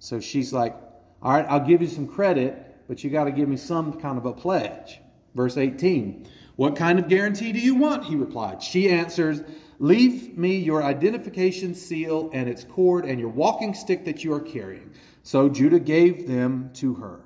So 0.00 0.20
she's 0.20 0.52
like, 0.52 0.76
All 1.22 1.32
right, 1.32 1.46
I'll 1.48 1.64
give 1.64 1.80
you 1.80 1.88
some 1.88 2.08
credit, 2.08 2.76
but 2.88 3.02
you 3.04 3.10
got 3.10 3.24
to 3.24 3.30
give 3.30 3.48
me 3.48 3.56
some 3.56 4.00
kind 4.00 4.18
of 4.18 4.26
a 4.26 4.32
pledge. 4.32 5.00
Verse 5.34 5.56
18. 5.56 6.26
What 6.56 6.74
kind 6.74 6.98
of 6.98 7.08
guarantee 7.08 7.52
do 7.52 7.60
you 7.60 7.76
want? 7.76 8.04
He 8.04 8.16
replied. 8.16 8.62
She 8.62 8.90
answers, 8.90 9.42
Leave 9.78 10.36
me 10.36 10.56
your 10.56 10.82
identification 10.82 11.74
seal 11.74 12.30
and 12.32 12.48
its 12.48 12.64
cord 12.64 13.04
and 13.04 13.20
your 13.20 13.28
walking 13.28 13.74
stick 13.74 14.06
that 14.06 14.24
you 14.24 14.32
are 14.32 14.40
carrying. 14.40 14.90
So 15.22 15.48
Judah 15.48 15.78
gave 15.78 16.26
them 16.26 16.70
to 16.74 16.94
her. 16.94 17.20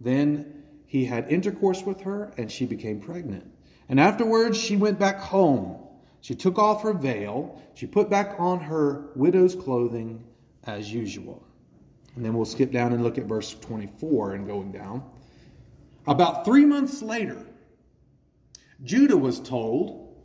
Then 0.00 0.62
he 0.86 1.04
had 1.04 1.30
intercourse 1.30 1.82
with 1.82 2.02
her, 2.02 2.32
and 2.38 2.50
she 2.50 2.66
became 2.66 3.00
pregnant. 3.00 3.50
And 3.88 3.98
afterwards 3.98 4.56
she 4.56 4.76
went 4.76 4.98
back 4.98 5.18
home. 5.18 5.87
She 6.20 6.34
took 6.34 6.58
off 6.58 6.82
her 6.82 6.92
veil. 6.92 7.62
She 7.74 7.86
put 7.86 8.10
back 8.10 8.36
on 8.38 8.60
her 8.60 9.10
widow's 9.14 9.54
clothing 9.54 10.24
as 10.64 10.92
usual. 10.92 11.44
And 12.16 12.24
then 12.24 12.34
we'll 12.34 12.44
skip 12.44 12.72
down 12.72 12.92
and 12.92 13.02
look 13.02 13.18
at 13.18 13.24
verse 13.24 13.54
24 13.54 14.34
and 14.34 14.46
going 14.46 14.72
down. 14.72 15.04
About 16.06 16.44
three 16.44 16.64
months 16.64 17.02
later, 17.02 17.46
Judah 18.82 19.16
was 19.16 19.40
told, 19.40 20.16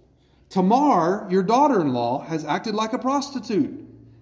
Tamar, 0.50 1.28
your 1.30 1.44
daughter 1.44 1.82
in 1.82 1.94
law, 1.94 2.24
has 2.24 2.46
acted 2.46 2.74
like 2.74 2.94
a 2.94 3.00
prostitute. 3.00 3.80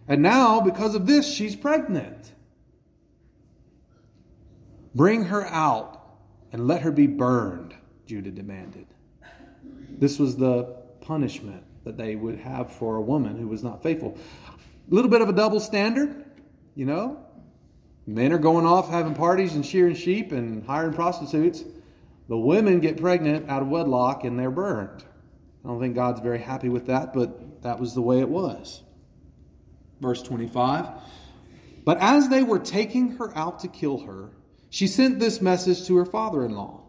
And 0.07 0.21
now, 0.21 0.59
because 0.59 0.95
of 0.95 1.05
this, 1.05 1.31
she's 1.31 1.55
pregnant. 1.55 2.33
Bring 4.93 5.25
her 5.25 5.45
out 5.45 6.01
and 6.51 6.67
let 6.67 6.81
her 6.81 6.91
be 6.91 7.07
burned, 7.07 7.73
Judah 8.05 8.31
demanded. 8.31 8.87
This 9.89 10.19
was 10.19 10.35
the 10.35 10.80
punishment 11.11 11.61
that 11.83 11.97
they 11.97 12.15
would 12.15 12.39
have 12.39 12.71
for 12.71 12.95
a 12.95 13.01
woman 13.01 13.37
who 13.37 13.45
was 13.45 13.65
not 13.65 13.83
faithful. 13.83 14.17
A 14.47 14.95
little 14.95 15.11
bit 15.11 15.21
of 15.21 15.27
a 15.27 15.33
double 15.33 15.59
standard, 15.59 16.23
you 16.73 16.85
know? 16.85 17.19
Men 18.07 18.31
are 18.31 18.37
going 18.37 18.65
off 18.65 18.89
having 18.89 19.13
parties 19.13 19.53
and 19.53 19.65
shearing 19.65 19.93
sheep 19.93 20.31
and 20.31 20.65
hiring 20.65 20.93
prostitutes. 20.93 21.65
The 22.29 22.37
women 22.37 22.79
get 22.79 22.95
pregnant 22.95 23.49
out 23.49 23.61
of 23.61 23.67
wedlock 23.67 24.23
and 24.23 24.39
they're 24.39 24.51
burned. 24.51 25.03
I 25.65 25.67
don't 25.67 25.81
think 25.81 25.95
God's 25.95 26.21
very 26.21 26.39
happy 26.39 26.69
with 26.69 26.87
that, 26.87 27.13
but 27.13 27.61
that 27.63 27.77
was 27.77 27.93
the 27.93 28.01
way 28.01 28.21
it 28.21 28.29
was. 28.29 28.81
Verse 29.99 30.23
25 30.23 30.87
But 31.83 31.97
as 31.97 32.29
they 32.29 32.41
were 32.41 32.59
taking 32.59 33.17
her 33.17 33.37
out 33.37 33.59
to 33.59 33.67
kill 33.67 33.97
her, 34.05 34.29
she 34.69 34.87
sent 34.87 35.19
this 35.19 35.41
message 35.41 35.85
to 35.87 35.97
her 35.97 36.05
father 36.05 36.45
in 36.45 36.55
law 36.55 36.85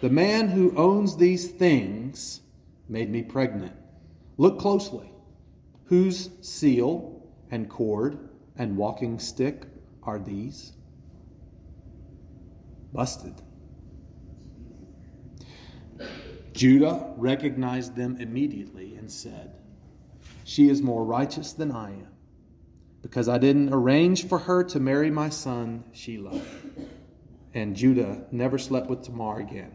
The 0.00 0.10
man 0.10 0.48
who 0.48 0.76
owns 0.76 1.16
these 1.16 1.48
things 1.48 2.40
made 2.88 3.10
me 3.10 3.22
pregnant. 3.22 3.72
Look 4.36 4.58
closely. 4.58 5.10
Whose 5.84 6.30
seal 6.40 7.22
and 7.50 7.68
cord 7.68 8.30
and 8.56 8.76
walking 8.76 9.18
stick 9.18 9.66
are 10.02 10.18
these? 10.18 10.72
Busted. 12.92 13.34
Judah 16.52 17.12
recognized 17.16 17.96
them 17.96 18.16
immediately 18.20 18.94
and 18.94 19.10
said, 19.10 19.56
She 20.44 20.68
is 20.68 20.82
more 20.82 21.04
righteous 21.04 21.52
than 21.52 21.72
I 21.72 21.90
am, 21.90 22.08
because 23.02 23.28
I 23.28 23.38
didn't 23.38 23.74
arrange 23.74 24.28
for 24.28 24.38
her 24.38 24.62
to 24.64 24.78
marry 24.78 25.10
my 25.10 25.28
son 25.28 25.84
Shelah. 25.92 26.40
And 27.54 27.74
Judah 27.74 28.24
never 28.30 28.58
slept 28.58 28.88
with 28.88 29.02
Tamar 29.02 29.40
again. 29.40 29.72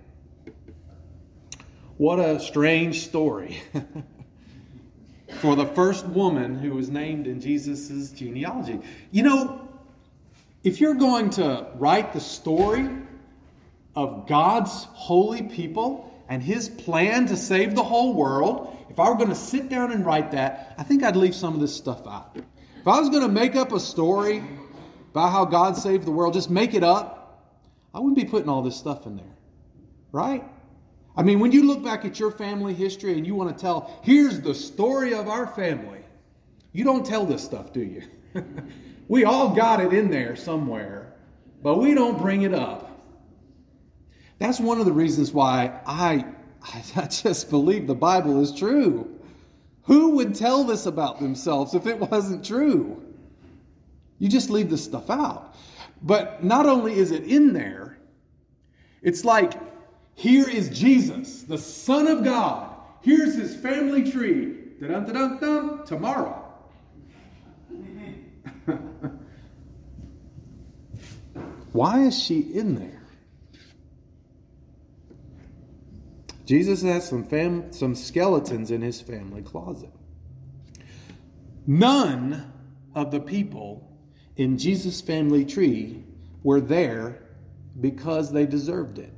What 2.00 2.18
a 2.18 2.40
strange 2.40 3.04
story 3.04 3.62
for 5.42 5.58
the 5.58 5.66
first 5.66 6.06
woman 6.06 6.56
who 6.56 6.72
was 6.72 6.90
named 6.90 7.28
in 7.28 7.42
Jesus' 7.42 8.10
genealogy. 8.12 8.80
You 9.12 9.24
know, 9.24 9.68
if 10.64 10.80
you're 10.80 10.94
going 10.94 11.32
to 11.32 11.68
write 11.76 12.14
the 12.14 12.22
story 12.22 12.88
of 13.98 14.28
God's 14.28 14.86
holy 14.94 15.42
people, 15.42 16.10
and 16.30 16.42
his 16.42 16.70
plan 16.70 17.26
to 17.26 17.36
save 17.36 17.76
the 17.76 17.84
whole 17.84 18.14
world, 18.14 18.78
if 18.90 18.98
I 18.98 19.10
were 19.10 19.16
going 19.16 19.28
to 19.28 19.36
sit 19.36 19.68
down 19.68 19.92
and 19.92 20.06
write 20.06 20.32
that, 20.32 20.76
I 20.78 20.84
think 20.84 21.04
I'd 21.04 21.18
leave 21.18 21.36
some 21.36 21.54
of 21.54 21.60
this 21.60 21.76
stuff 21.76 22.08
out. 22.08 22.38
If 22.80 22.88
I 22.88 22.98
was 22.98 23.10
going 23.10 23.24
to 23.24 23.28
make 23.28 23.58
up 23.58 23.74
a 23.74 23.80
story 23.82 24.42
about 25.12 25.34
how 25.34 25.44
God 25.44 25.76
saved 25.76 26.06
the 26.06 26.12
world, 26.12 26.34
just 26.34 26.50
make 26.50 26.74
it 26.74 26.84
up, 26.84 27.44
I 27.94 28.00
wouldn't 28.00 28.16
be 28.16 28.24
putting 28.24 28.48
all 28.48 28.62
this 28.62 28.78
stuff 28.78 29.06
in 29.06 29.18
there. 29.18 29.36
Right? 30.14 30.46
I 31.20 31.22
mean, 31.22 31.42
when 31.42 31.52
you 31.52 31.68
look 31.68 31.84
back 31.84 32.06
at 32.06 32.18
your 32.18 32.32
family 32.32 32.74
history 32.74 33.18
and 33.18 33.28
you 33.28 33.36
want 33.36 33.54
to 33.54 33.62
tell, 33.62 34.00
here's 34.04 34.40
the 34.40 34.56
story 34.56 35.14
of 35.14 35.28
our 35.28 35.48
family, 35.48 36.00
you 36.72 36.86
don't 36.86 37.06
tell 37.06 37.26
this 37.26 37.44
stuff, 37.44 37.74
do 37.74 37.82
you? 37.82 38.04
we 39.10 39.26
all 39.26 39.54
got 39.54 39.82
it 39.82 39.92
in 39.92 40.10
there 40.10 40.38
somewhere, 40.38 41.16
but 41.62 41.76
we 41.76 41.94
don't 41.94 42.18
bring 42.18 42.44
it 42.44 42.54
up. 42.54 43.02
That's 44.38 44.62
one 44.62 44.80
of 44.80 44.86
the 44.86 44.94
reasons 44.94 45.34
why 45.34 45.82
I, 45.86 46.24
I 46.96 47.08
just 47.08 47.50
believe 47.50 47.86
the 47.86 47.94
Bible 47.94 48.42
is 48.42 48.54
true. 48.54 49.20
Who 49.84 50.12
would 50.12 50.34
tell 50.34 50.64
this 50.64 50.86
about 50.86 51.20
themselves 51.20 51.74
if 51.74 51.86
it 51.86 52.00
wasn't 52.00 52.46
true? 52.46 53.04
You 54.20 54.30
just 54.30 54.50
leave 54.50 54.70
this 54.70 54.86
stuff 54.86 55.10
out. 55.10 55.56
But 56.02 56.46
not 56.46 56.66
only 56.66 56.94
is 56.94 57.12
it 57.12 57.26
in 57.26 57.52
there, 57.52 57.98
it's 59.02 59.26
like 59.26 59.56
here 60.20 60.50
is 60.50 60.70
Jesus, 60.78 61.44
the 61.44 61.58
Son 61.58 62.06
of 62.06 62.26
God. 62.26 62.76
Here's 63.00 63.36
his 63.36 63.56
family 63.56 64.12
tree. 64.12 64.54
Dun 64.82 65.06
dun 65.06 65.40
dun 65.40 65.86
Tamar. 65.86 66.44
Why 71.72 72.02
is 72.02 72.22
she 72.22 72.40
in 72.42 72.76
there? 72.76 73.02
Jesus 76.46 76.82
has 76.82 77.08
some, 77.08 77.24
fam- 77.24 77.72
some 77.72 77.96
skeletons 77.96 78.72
in 78.72 78.82
his 78.82 79.00
family 79.00 79.42
closet. 79.42 79.94
None 81.66 82.52
of 82.94 83.12
the 83.12 83.22
people 83.22 83.90
in 84.36 84.58
Jesus' 84.58 85.00
family 85.00 85.46
tree 85.46 86.04
were 86.44 86.60
there 86.60 87.24
because 87.80 88.34
they 88.34 88.46
deserved 88.46 89.00
it. 89.00 89.14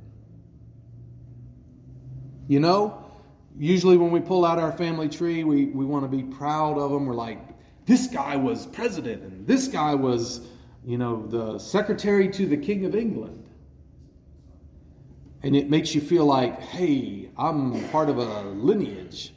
You 2.48 2.60
know, 2.60 3.04
usually 3.58 3.96
when 3.96 4.10
we 4.10 4.20
pull 4.20 4.44
out 4.44 4.58
our 4.58 4.72
family 4.72 5.08
tree, 5.08 5.44
we, 5.44 5.66
we 5.66 5.84
want 5.84 6.04
to 6.04 6.16
be 6.16 6.22
proud 6.22 6.78
of 6.78 6.90
them. 6.90 7.06
We're 7.06 7.14
like, 7.14 7.38
this 7.86 8.06
guy 8.06 8.36
was 8.36 8.66
president, 8.66 9.22
and 9.22 9.46
this 9.46 9.68
guy 9.68 9.94
was, 9.94 10.46
you 10.84 10.98
know, 10.98 11.26
the 11.26 11.58
secretary 11.58 12.28
to 12.28 12.46
the 12.46 12.56
King 12.56 12.84
of 12.84 12.94
England 12.94 13.42
and 15.42 15.56
it 15.56 15.68
makes 15.68 15.94
you 15.94 16.00
feel 16.00 16.24
like, 16.24 16.60
hey, 16.60 17.30
I'm 17.36 17.88
part 17.88 18.08
of 18.08 18.18
a 18.18 18.42
lineage. 18.42 19.34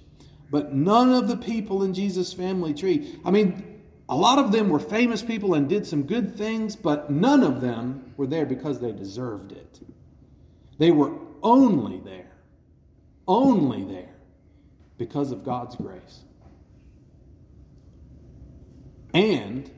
But 0.52 0.74
none 0.74 1.12
of 1.12 1.28
the 1.28 1.38
people 1.38 1.84
in 1.84 1.94
Jesus' 1.94 2.32
family 2.32 2.74
tree, 2.74 3.20
I 3.26 3.32
mean, 3.32 3.82
a 4.08 4.16
lot 4.16 4.38
of 4.38 4.52
them 4.52 4.70
were 4.70 4.80
famous 4.80 5.24
people 5.24 5.56
and 5.56 5.68
did 5.68 5.86
some 5.86 6.04
good 6.04 6.36
things, 6.38 6.76
but 6.76 7.10
none 7.10 7.44
of 7.44 7.60
them 7.60 8.14
were 8.18 8.28
there 8.28 8.46
because 8.46 8.80
they 8.80 8.92
deserved 8.92 9.52
it. 9.52 9.80
They 10.78 10.92
were 10.92 11.12
only 11.42 12.00
there, 12.02 12.25
only 13.28 13.84
there 13.84 14.14
because 14.98 15.32
of 15.32 15.44
God's 15.44 15.76
grace. 15.76 16.22
And 19.14 19.70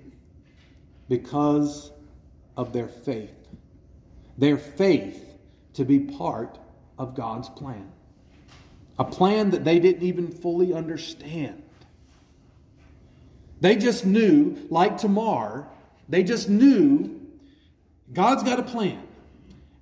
because 1.07 1.91
of 2.55 2.73
their 2.73 2.87
faith. 2.87 3.33
Their 4.37 4.57
faith 4.57 5.23
to 5.73 5.85
be 5.85 5.99
part 5.99 6.57
of 6.97 7.15
God's 7.15 7.49
plan. 7.49 7.91
A 8.99 9.05
plan 9.05 9.51
that 9.51 9.63
they 9.63 9.79
didn't 9.79 10.03
even 10.03 10.31
fully 10.31 10.73
understand. 10.73 11.61
They 13.61 13.75
just 13.75 14.05
knew, 14.05 14.57
like 14.69 14.97
Tamar, 14.97 15.67
they 16.09 16.23
just 16.23 16.49
knew 16.49 17.19
God's 18.11 18.43
got 18.43 18.59
a 18.59 18.63
plan. 18.63 19.01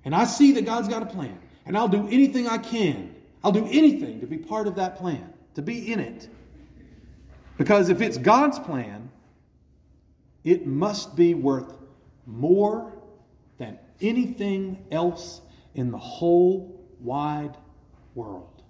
And 0.04 0.14
I 0.14 0.24
see 0.24 0.52
that 0.52 0.64
God's 0.64 0.88
got 0.88 1.02
a 1.02 1.06
plan. 1.06 1.38
And 1.64 1.76
I'll 1.76 1.88
do 1.88 2.06
anything 2.08 2.46
I 2.46 2.58
can. 2.58 3.15
I'll 3.46 3.52
do 3.52 3.68
anything 3.70 4.18
to 4.22 4.26
be 4.26 4.38
part 4.38 4.66
of 4.66 4.74
that 4.74 4.96
plan, 4.96 5.32
to 5.54 5.62
be 5.62 5.92
in 5.92 6.00
it. 6.00 6.28
Because 7.56 7.90
if 7.90 8.00
it's 8.00 8.18
God's 8.18 8.58
plan, 8.58 9.08
it 10.42 10.66
must 10.66 11.14
be 11.14 11.32
worth 11.34 11.72
more 12.26 12.92
than 13.58 13.78
anything 14.00 14.84
else 14.90 15.42
in 15.76 15.92
the 15.92 15.98
whole 15.98 16.84
wide 16.98 17.56
world. 18.16 18.64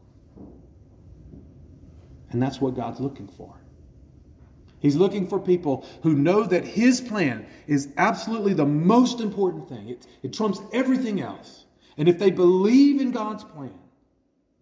And 2.29 2.43
that's 2.43 2.61
what 2.61 2.77
God's 2.77 3.01
looking 3.01 3.29
for. 3.29 3.59
He's 4.81 4.95
looking 4.95 5.27
for 5.27 5.41
people 5.41 5.87
who 6.03 6.13
know 6.13 6.45
that 6.45 6.67
His 6.67 7.01
plan 7.01 7.47
is 7.67 7.95
absolutely 7.97 8.53
the 8.53 8.67
most 8.67 9.23
important 9.23 9.71
thing. 9.71 9.89
It, 9.89 10.07
it 10.23 10.35
trumps 10.35 10.61
everything 10.75 11.23
else. 11.23 11.65
And 11.97 12.11
if 12.11 12.19
they 12.19 12.31
believe 12.31 13.01
in 13.01 13.11
God's 13.11 13.43
plan, 13.43 13.73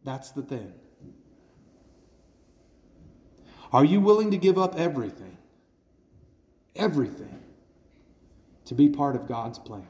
that's 0.05 0.31
the 0.33 0.43
thing. 0.43 0.73
Are 3.73 3.85
you 3.85 4.01
willing 4.01 4.31
to 4.31 4.37
give 4.37 4.59
up 4.59 4.79
everything? 4.79 5.37
Everything 6.77 7.41
to 8.67 8.75
be 8.75 8.89
part 8.89 9.17
of 9.17 9.27
God's 9.27 9.59
plan? 9.59 9.89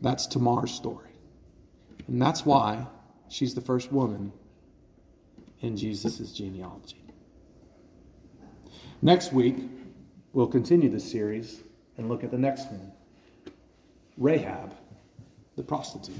That's 0.00 0.26
Tamar's 0.26 0.72
story. 0.72 1.10
And 2.06 2.20
that's 2.20 2.44
why 2.44 2.86
she's 3.28 3.54
the 3.54 3.60
first 3.60 3.90
woman 3.90 4.32
in 5.60 5.76
Jesus' 5.76 6.32
genealogy. 6.32 7.02
Next 9.00 9.32
week, 9.32 9.56
we'll 10.32 10.46
continue 10.46 10.90
this 10.90 11.10
series 11.10 11.62
and 11.96 12.08
look 12.08 12.22
at 12.22 12.30
the 12.30 12.38
next 12.38 12.70
one 12.70 12.92
Rahab, 14.16 14.74
the 15.56 15.62
prostitute. 15.62 16.14